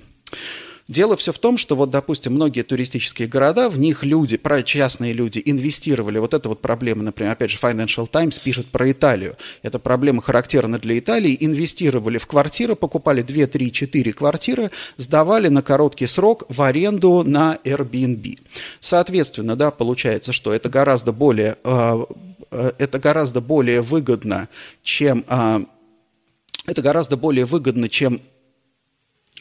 Дело 0.88 1.18
все 1.18 1.34
в 1.34 1.38
том, 1.38 1.58
что 1.58 1.76
вот, 1.76 1.90
допустим, 1.90 2.32
многие 2.32 2.62
туристические 2.62 3.28
города, 3.28 3.68
в 3.68 3.78
них 3.78 4.04
люди, 4.04 4.40
частные 4.64 5.12
люди 5.12 5.42
инвестировали. 5.44 6.18
Вот 6.18 6.32
эта 6.32 6.48
вот 6.48 6.62
проблема, 6.62 7.02
например, 7.02 7.32
опять 7.32 7.50
же, 7.50 7.58
Financial 7.58 8.08
Times 8.08 8.38
пишет 8.38 8.68
про 8.68 8.90
Италию. 8.90 9.36
Эта 9.62 9.78
проблема 9.78 10.22
характерна 10.22 10.78
для 10.78 10.98
Италии. 10.98 11.36
Инвестировали 11.38 12.16
в 12.16 12.26
квартиры, 12.26 12.74
покупали 12.74 13.20
2, 13.20 13.46
3, 13.46 13.70
4 13.70 14.12
квартиры, 14.14 14.70
сдавали 14.96 15.48
на 15.48 15.60
короткий 15.60 16.06
срок 16.06 16.44
в 16.48 16.62
аренду 16.62 17.22
на 17.22 17.58
Airbnb. 17.64 18.38
Соответственно, 18.80 19.56
да, 19.56 19.70
получается, 19.70 20.32
что 20.32 20.54
это 20.54 20.70
гораздо 20.70 21.12
более, 21.12 21.58
э, 21.64 22.06
э, 22.50 22.72
это 22.78 22.98
гораздо 22.98 23.42
более 23.42 23.82
выгодно, 23.82 24.48
чем 24.82 25.22
э, 25.28 25.60
это 26.64 26.80
гораздо 26.80 27.18
более 27.18 27.44
выгодно, 27.44 27.90
чем 27.90 28.22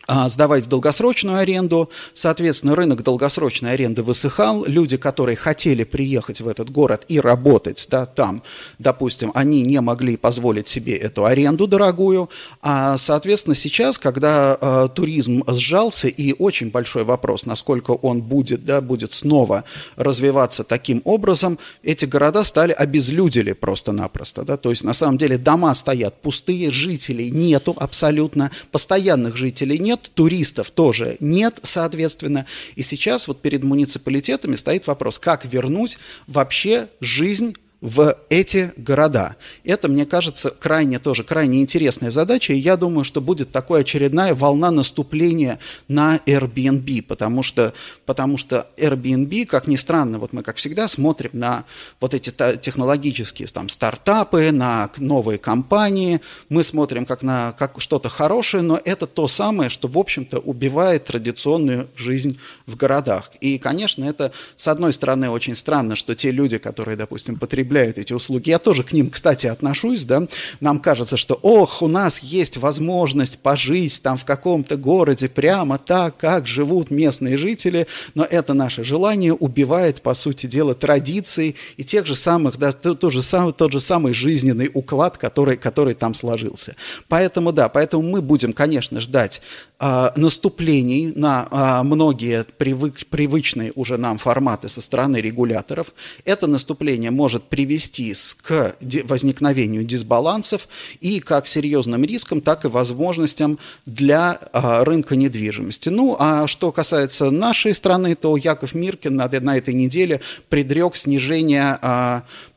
сдавать 0.08 0.66
в 0.66 0.68
долгосрочную 0.68 1.38
аренду. 1.38 1.90
Соответственно, 2.14 2.76
рынок 2.76 3.04
долгосрочной 3.04 3.74
аренды 3.74 4.04
высыхал. 4.04 4.66
Люди, 4.66 4.98
которые 4.98 5.36
хотели 5.36 5.84
приехать 5.84 6.42
в 6.42 6.48
этот 6.48 6.70
город 6.70 7.06
и 7.08 7.20
работать 7.20 7.88
да, 7.90 8.06
там, 8.06 8.44
допустим, 8.80 9.32
они 9.34 9.62
не 9.62 9.82
могли 9.82 10.18
позволить 10.18 10.68
себе 10.68 10.96
эту 10.96 11.26
аренду 11.26 11.68
дорогую. 11.68 12.30
А, 12.62 12.98
соответственно, 12.98 13.56
сейчас, 13.56 13.98
когда 13.98 14.58
а, 14.60 14.88
туризм 14.88 15.44
сжался, 15.48 16.08
и 16.08 16.34
очень 16.38 16.70
большой 16.70 17.04
вопрос, 17.04 17.46
насколько 17.46 17.92
он 17.92 18.22
будет, 18.22 18.66
да, 18.66 18.82
будет 18.82 19.14
снова 19.14 19.64
развиваться 19.96 20.64
таким 20.64 21.02
образом, 21.06 21.60
эти 21.84 22.06
города 22.06 22.44
стали 22.44 22.72
обезлюдили 22.72 23.54
просто-напросто. 23.54 24.44
Да? 24.44 24.58
То 24.58 24.70
есть, 24.70 24.84
на 24.84 24.94
самом 24.94 25.18
деле, 25.18 25.38
дома 25.38 25.74
стоят 25.74 26.22
пустые, 26.22 26.72
жителей 26.72 27.32
нету 27.32 27.76
абсолютно, 27.78 28.52
постоянных 28.72 29.36
жителей 29.38 29.80
нет, 29.80 29.97
нет, 29.98 30.12
туристов 30.14 30.72
тоже 30.72 31.18
нет, 31.20 31.60
соответственно. 31.64 32.46
И 32.76 32.84
сейчас 32.84 33.28
вот 33.28 33.42
перед 33.42 33.64
муниципалитетами 33.64 34.56
стоит 34.56 34.88
вопрос, 34.88 35.20
как 35.20 35.46
вернуть 35.46 35.98
вообще 36.28 36.90
жизнь 37.02 37.56
в 37.80 38.18
эти 38.30 38.74
города. 38.76 39.36
Это, 39.64 39.88
мне 39.88 40.06
кажется, 40.06 40.50
крайне 40.50 40.98
тоже 40.98 41.24
крайне 41.24 41.62
интересная 41.62 42.10
задача, 42.10 42.54
и 42.54 42.58
я 42.58 42.76
думаю, 42.76 43.04
что 43.04 43.22
будет 43.22 43.52
такая 43.52 43.82
очередная 43.82 44.34
волна 44.34 44.72
наступления 44.72 45.60
на 45.88 46.18
Airbnb, 46.26 47.04
потому 47.04 47.44
что, 47.44 47.74
потому 48.06 48.38
что 48.38 48.68
Airbnb, 48.78 49.46
как 49.46 49.68
ни 49.68 49.76
странно, 49.76 50.18
вот 50.18 50.34
мы, 50.34 50.42
как 50.42 50.56
всегда, 50.58 50.88
смотрим 50.88 51.32
на 51.34 51.66
вот 52.00 52.16
эти 52.16 52.34
технологические 52.58 53.48
там, 53.48 53.70
стартапы, 53.70 54.52
на 54.52 54.90
новые 54.98 55.38
компании, 55.38 56.22
мы 56.50 56.64
смотрим 56.64 57.06
как 57.06 57.22
на 57.22 57.52
как 57.52 57.80
что-то 57.80 58.10
хорошее, 58.10 58.64
но 58.64 58.80
это 58.84 59.06
то 59.06 59.28
самое, 59.28 59.70
что, 59.70 59.88
в 59.88 59.98
общем-то, 59.98 60.40
убивает 60.40 61.06
традиционную 61.06 61.90
жизнь 61.96 62.40
в 62.66 62.76
городах. 62.76 63.32
И, 63.40 63.60
конечно, 63.60 64.04
это, 64.04 64.32
с 64.56 64.68
одной 64.68 64.94
стороны, 64.94 65.30
очень 65.30 65.56
странно, 65.56 65.96
что 65.96 66.16
те 66.16 66.32
люди, 66.32 66.58
которые, 66.58 66.98
допустим, 66.98 67.38
потребляют 67.38 67.67
потребляют 67.68 67.98
эти 67.98 68.14
услуги. 68.14 68.50
Я 68.50 68.60
тоже 68.60 68.84
к 68.84 68.94
ним, 68.94 69.10
кстати, 69.10 69.48
отношусь, 69.48 70.06
да. 70.06 70.28
Нам 70.62 70.80
кажется, 70.80 71.18
что, 71.18 71.38
ох, 71.42 71.82
у 71.82 71.88
нас 71.88 72.20
есть 72.20 72.58
возможность 72.58 73.40
пожить 73.40 74.02
там 74.02 74.18
в 74.18 74.24
каком-то 74.24 74.78
городе 74.78 75.28
прямо 75.28 75.78
так, 75.78 76.16
как 76.18 76.48
живут 76.48 76.92
местные 76.92 77.36
жители, 77.36 77.88
но 78.16 78.24
это 78.24 78.54
наше 78.54 78.84
желание 78.86 79.34
убивает, 79.34 80.02
по 80.02 80.14
сути 80.14 80.46
дела, 80.48 80.76
традиции 80.76 81.56
и 81.76 81.84
тех 81.84 82.06
же 82.06 82.16
самых, 82.16 82.58
да, 82.58 82.72
то, 82.72 82.94
то 82.94 83.10
же 83.10 83.22
самый, 83.22 83.52
тот 83.52 83.74
же 83.74 83.80
самый 83.80 84.14
жизненный 84.14 84.72
уклад, 84.74 85.18
который, 85.18 85.58
который 85.58 85.94
там 85.94 86.14
сложился. 86.14 86.76
Поэтому, 87.10 87.52
да, 87.52 87.68
поэтому 87.68 88.04
мы 88.04 88.22
будем, 88.22 88.54
конечно, 88.54 89.02
ждать 89.02 89.42
а, 89.80 90.12
наступлений 90.16 91.12
на 91.16 91.48
а, 91.52 91.84
многие 91.84 92.46
привык, 92.58 93.06
привычные 93.10 93.72
уже 93.76 93.98
нам 93.98 94.18
форматы 94.18 94.70
со 94.70 94.82
стороны 94.82 95.18
регуляторов. 95.18 95.94
Это 96.26 96.48
наступление 96.48 97.12
может 97.12 97.44
привести 97.58 98.14
к 98.44 98.76
возникновению 99.06 99.84
дисбалансов 99.84 100.68
и 101.02 101.20
как 101.20 101.48
серьезным 101.48 102.04
рискам, 102.04 102.40
так 102.40 102.66
и 102.66 102.68
возможностям 102.68 103.58
для 103.88 104.40
а, 104.54 104.84
рынка 104.84 105.16
недвижимости. 105.16 105.90
Ну, 105.90 106.16
а 106.20 106.46
что 106.46 106.72
касается 106.72 107.32
нашей 107.32 107.74
страны, 107.74 108.14
то 108.14 108.38
Яков 108.38 108.76
Миркин 108.76 109.16
на, 109.16 109.28
на 109.28 109.58
этой 109.58 109.74
неделе 109.74 110.22
предрек 110.50 110.96
снижение, 110.96 111.80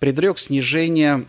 предрек 0.01 0.39
снижение 0.39 1.25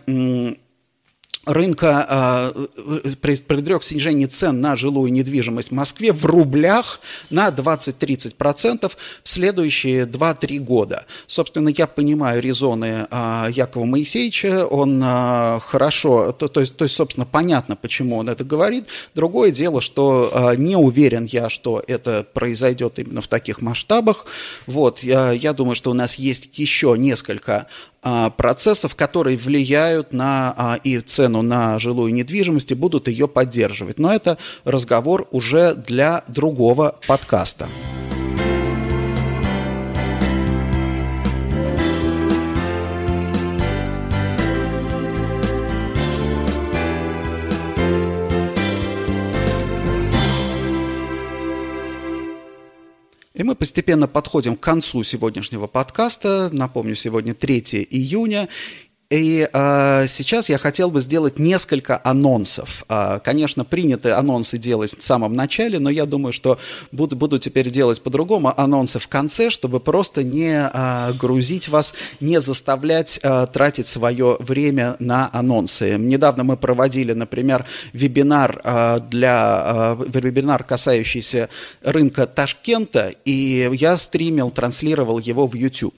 рынка 1.44 2.54
э, 2.54 3.38
предрек 3.46 3.82
снижение 3.82 4.28
цен 4.28 4.60
на 4.60 4.76
жилую 4.76 5.12
недвижимость 5.12 5.70
в 5.70 5.72
Москве 5.72 6.12
в 6.12 6.24
рублях 6.24 7.00
на 7.30 7.48
20-30% 7.48 8.92
в 9.22 9.28
следующие 9.28 10.04
2-3 10.04 10.58
года. 10.60 11.06
Собственно, 11.26 11.68
я 11.70 11.86
понимаю 11.86 12.40
резоны 12.40 13.06
э, 13.10 13.46
Якова 13.50 13.84
Моисеевича, 13.84 14.66
он 14.66 15.02
э, 15.04 15.60
хорошо, 15.60 16.32
то, 16.32 16.48
то, 16.48 16.60
есть, 16.60 16.76
то 16.76 16.84
есть, 16.84 16.94
собственно, 16.94 17.26
понятно, 17.26 17.74
почему 17.74 18.18
он 18.18 18.28
это 18.28 18.44
говорит. 18.44 18.86
Другое 19.14 19.50
дело, 19.50 19.80
что 19.80 20.30
э, 20.32 20.56
не 20.56 20.76
уверен 20.76 21.24
я, 21.24 21.50
что 21.50 21.82
это 21.86 22.24
произойдет 22.32 22.98
именно 22.98 23.20
в 23.20 23.28
таких 23.28 23.60
масштабах. 23.60 24.26
Вот, 24.66 25.00
я, 25.02 25.32
я 25.32 25.52
думаю, 25.52 25.74
что 25.74 25.90
у 25.90 25.94
нас 25.94 26.14
есть 26.16 26.50
еще 26.58 26.94
несколько 26.96 27.52
а, 27.52 27.66
процессов, 28.36 28.94
которые 28.94 29.36
влияют 29.36 30.12
на 30.12 30.54
а, 30.56 30.80
и 30.82 30.98
цену 31.00 31.42
на 31.42 31.78
жилую 31.78 32.12
недвижимость 32.12 32.72
и 32.72 32.74
будут 32.74 33.08
ее 33.08 33.28
поддерживать. 33.28 33.98
Но 33.98 34.12
это 34.12 34.38
разговор 34.64 35.28
уже 35.30 35.74
для 35.74 36.24
другого 36.26 36.96
подкаста. 37.06 37.68
И 53.34 53.42
мы 53.42 53.54
постепенно 53.54 54.06
подходим 54.06 54.56
к 54.56 54.60
концу 54.60 55.02
сегодняшнего 55.02 55.66
подкаста. 55.66 56.50
Напомню, 56.52 56.94
сегодня 56.94 57.32
3 57.34 57.88
июня. 57.90 58.48
И 59.12 59.46
э, 59.52 60.06
сейчас 60.08 60.48
я 60.48 60.56
хотел 60.56 60.90
бы 60.90 61.02
сделать 61.02 61.38
несколько 61.38 62.00
анонсов. 62.02 62.82
Э, 62.88 63.20
конечно, 63.22 63.62
принято 63.62 64.18
анонсы 64.18 64.56
делать 64.56 64.98
в 64.98 65.02
самом 65.02 65.34
начале, 65.34 65.78
но 65.78 65.90
я 65.90 66.06
думаю, 66.06 66.32
что 66.32 66.58
буду, 66.92 67.14
буду 67.14 67.38
теперь 67.38 67.68
делать 67.68 68.00
по-другому 68.00 68.58
анонсы 68.58 68.98
в 68.98 69.08
конце, 69.08 69.50
чтобы 69.50 69.80
просто 69.80 70.22
не 70.22 70.54
э, 70.54 71.12
грузить 71.12 71.68
вас, 71.68 71.92
не 72.20 72.40
заставлять 72.40 73.20
э, 73.22 73.46
тратить 73.52 73.86
свое 73.86 74.38
время 74.40 74.96
на 74.98 75.28
анонсы. 75.30 75.96
Недавно 75.98 76.44
мы 76.44 76.56
проводили, 76.56 77.12
например, 77.12 77.66
вебинар 77.92 78.62
э, 78.64 79.00
для 79.10 79.96
э, 80.00 80.20
вебинар, 80.20 80.64
касающийся 80.64 81.50
рынка 81.82 82.26
Ташкента, 82.26 83.12
и 83.26 83.68
я 83.74 83.98
стримил, 83.98 84.50
транслировал 84.50 85.18
его 85.18 85.46
в 85.46 85.54
YouTube. 85.54 85.96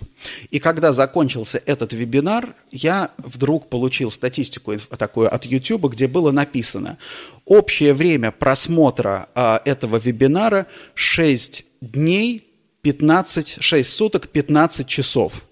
И 0.50 0.58
когда 0.58 0.92
закончился 0.92 1.62
этот 1.64 1.92
вебинар, 1.92 2.56
я 2.72 3.03
вдруг 3.18 3.68
получил 3.68 4.10
статистику 4.10 4.76
такую 4.78 5.32
от 5.34 5.44
YouTube, 5.44 5.86
где 5.92 6.06
было 6.06 6.30
написано, 6.30 6.98
общее 7.44 7.94
время 7.94 8.30
просмотра 8.30 9.28
а, 9.34 9.60
этого 9.64 9.96
вебинара 9.98 10.66
6 10.94 11.64
дней, 11.80 12.46
15, 12.82 13.56
6 13.60 13.90
суток, 13.90 14.28
15 14.28 14.86
часов. 14.86 15.44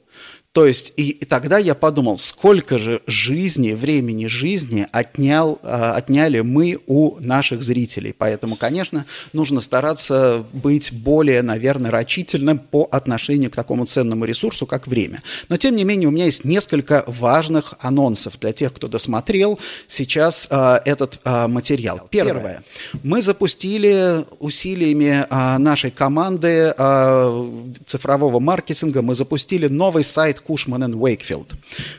То 0.53 0.67
есть, 0.67 0.93
и, 0.99 1.11
и 1.11 1.25
тогда 1.25 1.57
я 1.57 1.75
подумал, 1.75 2.19
сколько 2.19 2.79
же 2.79 3.01
жизни, 3.07 3.73
времени 3.73 4.27
жизни 4.27 4.87
отнял, 4.93 5.59
э, 5.62 5.93
отняли 5.97 6.41
мы 6.41 6.79
у 6.87 7.19
наших 7.21 7.62
зрителей. 7.62 8.15
Поэтому, 8.17 8.57
конечно, 8.57 9.07
нужно 9.33 9.62
стараться 9.62 10.45
быть 10.53 10.93
более, 10.93 11.41
наверное, 11.41 11.91
рачительным 11.91 12.59
по 12.59 12.87
отношению 12.91 13.51
к 13.51 13.55
такому 13.55 13.87
ценному 13.87 14.27
ресурсу, 14.27 14.67
как 14.67 14.87
время. 14.87 15.23
Но, 15.49 15.57
тем 15.57 15.75
не 15.75 15.85
менее, 15.85 16.09
у 16.09 16.11
меня 16.12 16.27
есть 16.27 16.45
несколько 16.45 17.03
важных 17.07 17.73
анонсов 17.81 18.38
для 18.38 18.53
тех, 18.53 18.75
кто 18.75 18.88
досмотрел 18.88 19.59
сейчас 19.87 20.47
э, 20.51 20.81
этот 20.85 21.19
э, 21.25 21.47
материал. 21.47 22.09
Первое. 22.11 22.62
Мы 23.03 23.23
запустили 23.23 24.27
усилиями 24.38 25.25
э, 25.31 25.59
нашей 25.59 25.91
команды 25.91 26.75
э, 26.77 27.51
цифрового 27.87 28.38
маркетинга, 28.38 29.01
мы 29.01 29.15
запустили 29.15 29.69
новый 29.69 30.05
сайт 30.05 30.41
Cushman 30.46 30.85
and 30.85 30.94
Wakefield, 30.94 31.55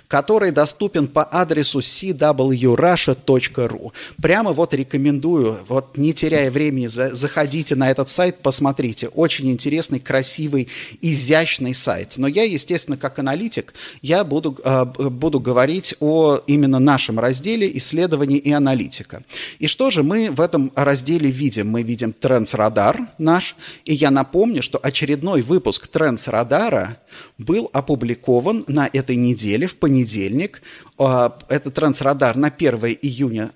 который 0.08 0.52
доступен 0.52 1.08
по 1.08 1.24
адресу 1.24 1.80
cwrussia.ru. 1.80 3.92
Прямо 4.22 4.52
вот 4.52 4.74
рекомендую, 4.74 5.60
вот 5.68 5.98
не 5.98 6.14
теряя 6.14 6.52
времени, 6.52 6.88
заходите 6.88 7.76
на 7.76 7.90
этот 7.90 8.10
сайт, 8.10 8.40
посмотрите. 8.40 9.08
Очень 9.08 9.52
интересный, 9.52 10.00
красивый, 10.00 10.68
изящный 11.02 11.74
сайт. 11.74 12.14
Но 12.18 12.28
я, 12.28 12.44
естественно, 12.44 12.98
как 12.98 13.20
аналитик, 13.20 13.74
я 14.02 14.24
буду, 14.24 14.58
э, 14.64 14.86
буду 14.86 15.40
говорить 15.40 15.96
о 16.00 16.40
именно 16.48 16.80
нашем 16.80 17.20
разделе 17.20 17.70
исследований 17.78 18.38
и 18.38 18.52
аналитика. 18.52 19.24
И 19.60 19.68
что 19.68 19.92
же 19.92 20.04
мы 20.04 20.32
в 20.32 20.42
этом 20.42 20.72
разделе 20.76 21.30
видим? 21.30 21.70
Мы 21.70 21.84
видим 21.84 22.14
Radar 22.22 23.08
наш, 23.18 23.56
и 23.86 23.94
я 23.94 24.12
напомню, 24.12 24.62
что 24.62 24.78
очередной 24.78 25.42
выпуск 25.42 25.90
Radar 25.94 26.98
был 27.38 27.70
опубликован 27.74 28.33
на 28.68 28.90
этой 28.92 29.16
неделе, 29.16 29.68
в 29.68 29.78
понедельник. 29.78 30.62
А, 30.98 31.38
это 31.50 31.72
трансрадар 31.72 32.36
на 32.36 32.48
1 32.48 32.76
июня 33.02 33.52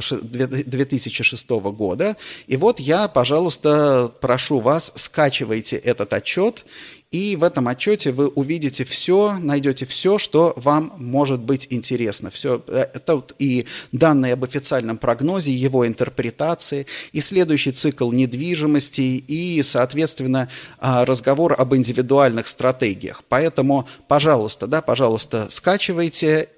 2006 0.00 1.46
а, 1.50 1.58
года. 1.70 2.16
И 2.46 2.56
вот 2.56 2.80
я, 2.80 3.08
пожалуйста, 3.08 4.12
прошу 4.20 4.60
вас, 4.60 4.92
скачивайте 4.94 5.76
этот 5.76 6.12
отчет 6.12 6.64
и 7.10 7.34
в 7.34 7.42
этом 7.42 7.66
отчете 7.66 8.12
вы 8.12 8.28
увидите 8.28 8.84
все, 8.84 9.36
найдете 9.38 9.84
все, 9.84 10.16
что 10.18 10.52
вам 10.56 10.92
может 10.96 11.40
быть 11.40 11.66
интересно. 11.70 12.30
Все, 12.30 12.62
э, 12.68 12.86
это 12.94 13.16
вот 13.16 13.34
и 13.40 13.66
данные 13.90 14.34
об 14.34 14.44
официальном 14.44 14.96
прогнозе, 14.96 15.52
его 15.52 15.84
интерпретации, 15.86 16.86
и 17.12 17.20
следующий 17.20 17.72
цикл 17.72 18.12
недвижимости, 18.12 19.00
и, 19.00 19.60
соответственно, 19.64 20.48
а, 20.78 21.04
разговор 21.04 21.56
об 21.58 21.74
индивидуальных 21.74 22.46
стратегиях. 22.46 23.24
Поэтому, 23.28 23.88
пожалуйста, 24.06 24.68
да, 24.68 24.80
пожалуйста, 24.80 25.48
скачивайте, 25.50 26.48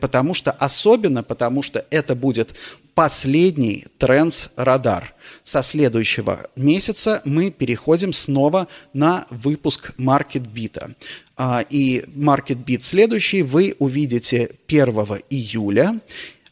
потому 0.00 0.34
что, 0.34 0.52
особенно 0.52 1.24
потому 1.24 1.62
что 1.62 1.84
это 1.90 2.14
будет 2.14 2.54
последний 2.98 3.86
Trends 4.00 4.48
радар. 4.56 5.14
Со 5.44 5.62
следующего 5.62 6.50
месяца 6.56 7.22
мы 7.24 7.52
переходим 7.52 8.12
снова 8.12 8.66
на 8.92 9.28
выпуск 9.30 9.92
MarketBeat. 9.98 10.96
А, 11.36 11.64
и 11.70 12.00
MarketBeat 12.00 12.80
следующий 12.80 13.42
вы 13.42 13.76
увидите 13.78 14.50
1 14.66 14.84
июля. 15.30 16.00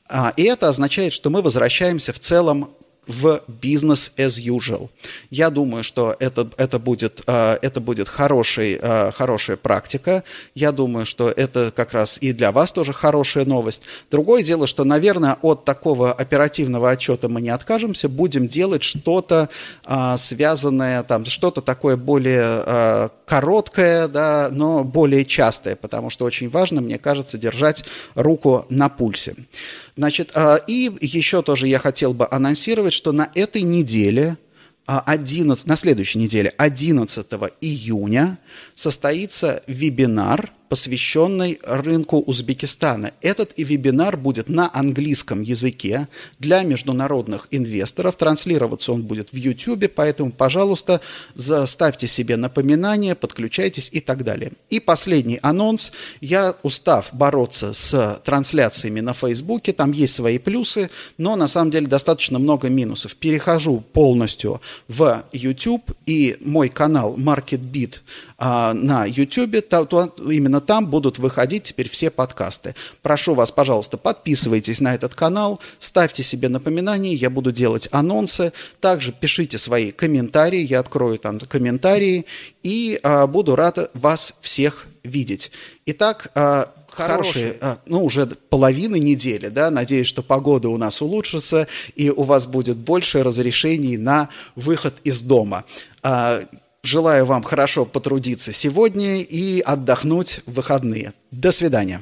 А, 0.08 0.32
и 0.36 0.44
это 0.44 0.68
означает, 0.68 1.12
что 1.12 1.30
мы 1.30 1.42
возвращаемся 1.42 2.12
в 2.12 2.20
целом 2.20 2.76
в 3.06 3.42
business 3.48 4.12
as 4.16 4.38
usual. 4.40 4.88
Я 5.30 5.50
думаю, 5.50 5.84
что 5.84 6.16
это, 6.18 6.48
это 6.56 6.78
будет, 6.78 7.22
э, 7.26 7.58
это 7.62 7.80
будет 7.80 8.08
хороший, 8.08 8.78
э, 8.80 9.12
хорошая 9.12 9.56
практика. 9.56 10.24
Я 10.54 10.72
думаю, 10.72 11.06
что 11.06 11.30
это 11.30 11.72
как 11.74 11.92
раз 11.92 12.18
и 12.20 12.32
для 12.32 12.52
вас 12.52 12.72
тоже 12.72 12.92
хорошая 12.92 13.44
новость. 13.44 13.82
Другое 14.10 14.42
дело, 14.42 14.66
что, 14.66 14.84
наверное, 14.84 15.38
от 15.42 15.64
такого 15.64 16.12
оперативного 16.12 16.90
отчета 16.90 17.28
мы 17.28 17.40
не 17.40 17.50
откажемся, 17.50 18.08
будем 18.08 18.48
делать 18.48 18.82
что-то 18.82 19.48
э, 19.84 20.16
связанное, 20.18 21.02
там, 21.04 21.24
что-то 21.24 21.60
такое 21.60 21.96
более 21.96 23.10
короткое, 23.26 24.08
да, 24.08 24.48
но 24.50 24.84
более 24.84 25.24
частое, 25.24 25.76
потому 25.76 26.10
что 26.10 26.24
очень 26.24 26.48
важно, 26.48 26.80
мне 26.80 26.98
кажется, 26.98 27.38
держать 27.38 27.84
руку 28.14 28.66
на 28.68 28.88
пульсе. 28.88 29.34
Значит, 29.96 30.32
и 30.66 30.92
еще 31.00 31.42
тоже 31.42 31.68
я 31.68 31.78
хотел 31.78 32.12
бы 32.12 32.28
анонсировать, 32.30 32.92
что 32.96 33.12
на 33.12 33.30
этой 33.34 33.62
неделе 33.62 34.38
11, 34.86 35.64
а, 35.64 35.68
на 35.68 35.76
следующей 35.76 36.18
неделе, 36.18 36.52
11 36.56 37.26
июня, 37.60 38.38
состоится 38.74 39.62
вебинар 39.66 40.52
посвященный 40.68 41.58
рынку 41.62 42.18
Узбекистана. 42.18 43.12
Этот 43.20 43.52
и 43.56 43.64
вебинар 43.64 44.16
будет 44.16 44.48
на 44.48 44.70
английском 44.72 45.42
языке 45.42 46.08
для 46.38 46.62
международных 46.62 47.48
инвесторов. 47.50 48.16
Транслироваться 48.16 48.92
он 48.92 49.02
будет 49.02 49.32
в 49.32 49.36
YouTube, 49.36 49.90
поэтому, 49.94 50.32
пожалуйста, 50.32 51.00
ставьте 51.36 52.06
себе 52.06 52.36
напоминания, 52.36 53.14
подключайтесь 53.14 53.88
и 53.92 54.00
так 54.00 54.24
далее. 54.24 54.52
И 54.70 54.80
последний 54.80 55.38
анонс. 55.42 55.92
Я, 56.20 56.56
устав 56.62 57.10
бороться 57.12 57.72
с 57.72 58.20
трансляциями 58.24 59.00
на 59.00 59.14
Фейсбуке, 59.14 59.72
там 59.72 59.92
есть 59.92 60.14
свои 60.14 60.38
плюсы, 60.38 60.90
но 61.18 61.36
на 61.36 61.48
самом 61.48 61.70
деле 61.70 61.86
достаточно 61.86 62.38
много 62.38 62.68
минусов. 62.68 63.14
Перехожу 63.16 63.80
полностью 63.92 64.60
в 64.88 65.24
YouTube 65.32 65.92
и 66.06 66.36
мой 66.40 66.68
канал 66.68 67.16
MarketBeat 67.16 67.96
а, 68.38 68.74
на 68.74 69.04
YouTube, 69.04 69.66
то, 69.68 69.84
то 69.84 70.14
именно 70.30 70.55
там 70.60 70.86
будут 70.86 71.18
выходить 71.18 71.64
теперь 71.64 71.88
все 71.88 72.10
подкасты. 72.10 72.74
Прошу 73.02 73.34
вас, 73.34 73.50
пожалуйста, 73.50 73.96
подписывайтесь 73.96 74.80
на 74.80 74.94
этот 74.94 75.14
канал, 75.14 75.60
ставьте 75.78 76.22
себе 76.22 76.48
напоминания, 76.48 77.14
я 77.14 77.30
буду 77.30 77.52
делать 77.52 77.88
анонсы, 77.92 78.52
также 78.80 79.12
пишите 79.12 79.58
свои 79.58 79.92
комментарии, 79.92 80.66
я 80.66 80.80
открою 80.80 81.18
там 81.18 81.38
комментарии 81.40 82.26
и 82.62 82.98
а, 83.02 83.26
буду 83.26 83.56
рад 83.56 83.90
вас 83.94 84.34
всех 84.40 84.86
видеть. 85.02 85.50
Итак, 85.86 86.30
а, 86.34 86.72
хорошие, 86.88 87.56
а, 87.60 87.78
ну, 87.86 88.04
уже 88.04 88.26
половины 88.26 88.98
недели, 88.98 89.48
да, 89.48 89.70
надеюсь, 89.70 90.06
что 90.06 90.22
погода 90.22 90.68
у 90.68 90.76
нас 90.76 91.02
улучшится, 91.02 91.68
и 91.94 92.10
у 92.10 92.22
вас 92.22 92.46
будет 92.46 92.76
больше 92.76 93.22
разрешений 93.22 93.96
на 93.96 94.30
выход 94.54 94.94
из 95.04 95.20
дома. 95.20 95.64
Желаю 96.86 97.26
вам 97.26 97.42
хорошо 97.42 97.84
потрудиться 97.84 98.52
сегодня 98.52 99.20
и 99.20 99.58
отдохнуть 99.58 100.42
в 100.46 100.52
выходные. 100.52 101.14
До 101.32 101.50
свидания. 101.50 102.00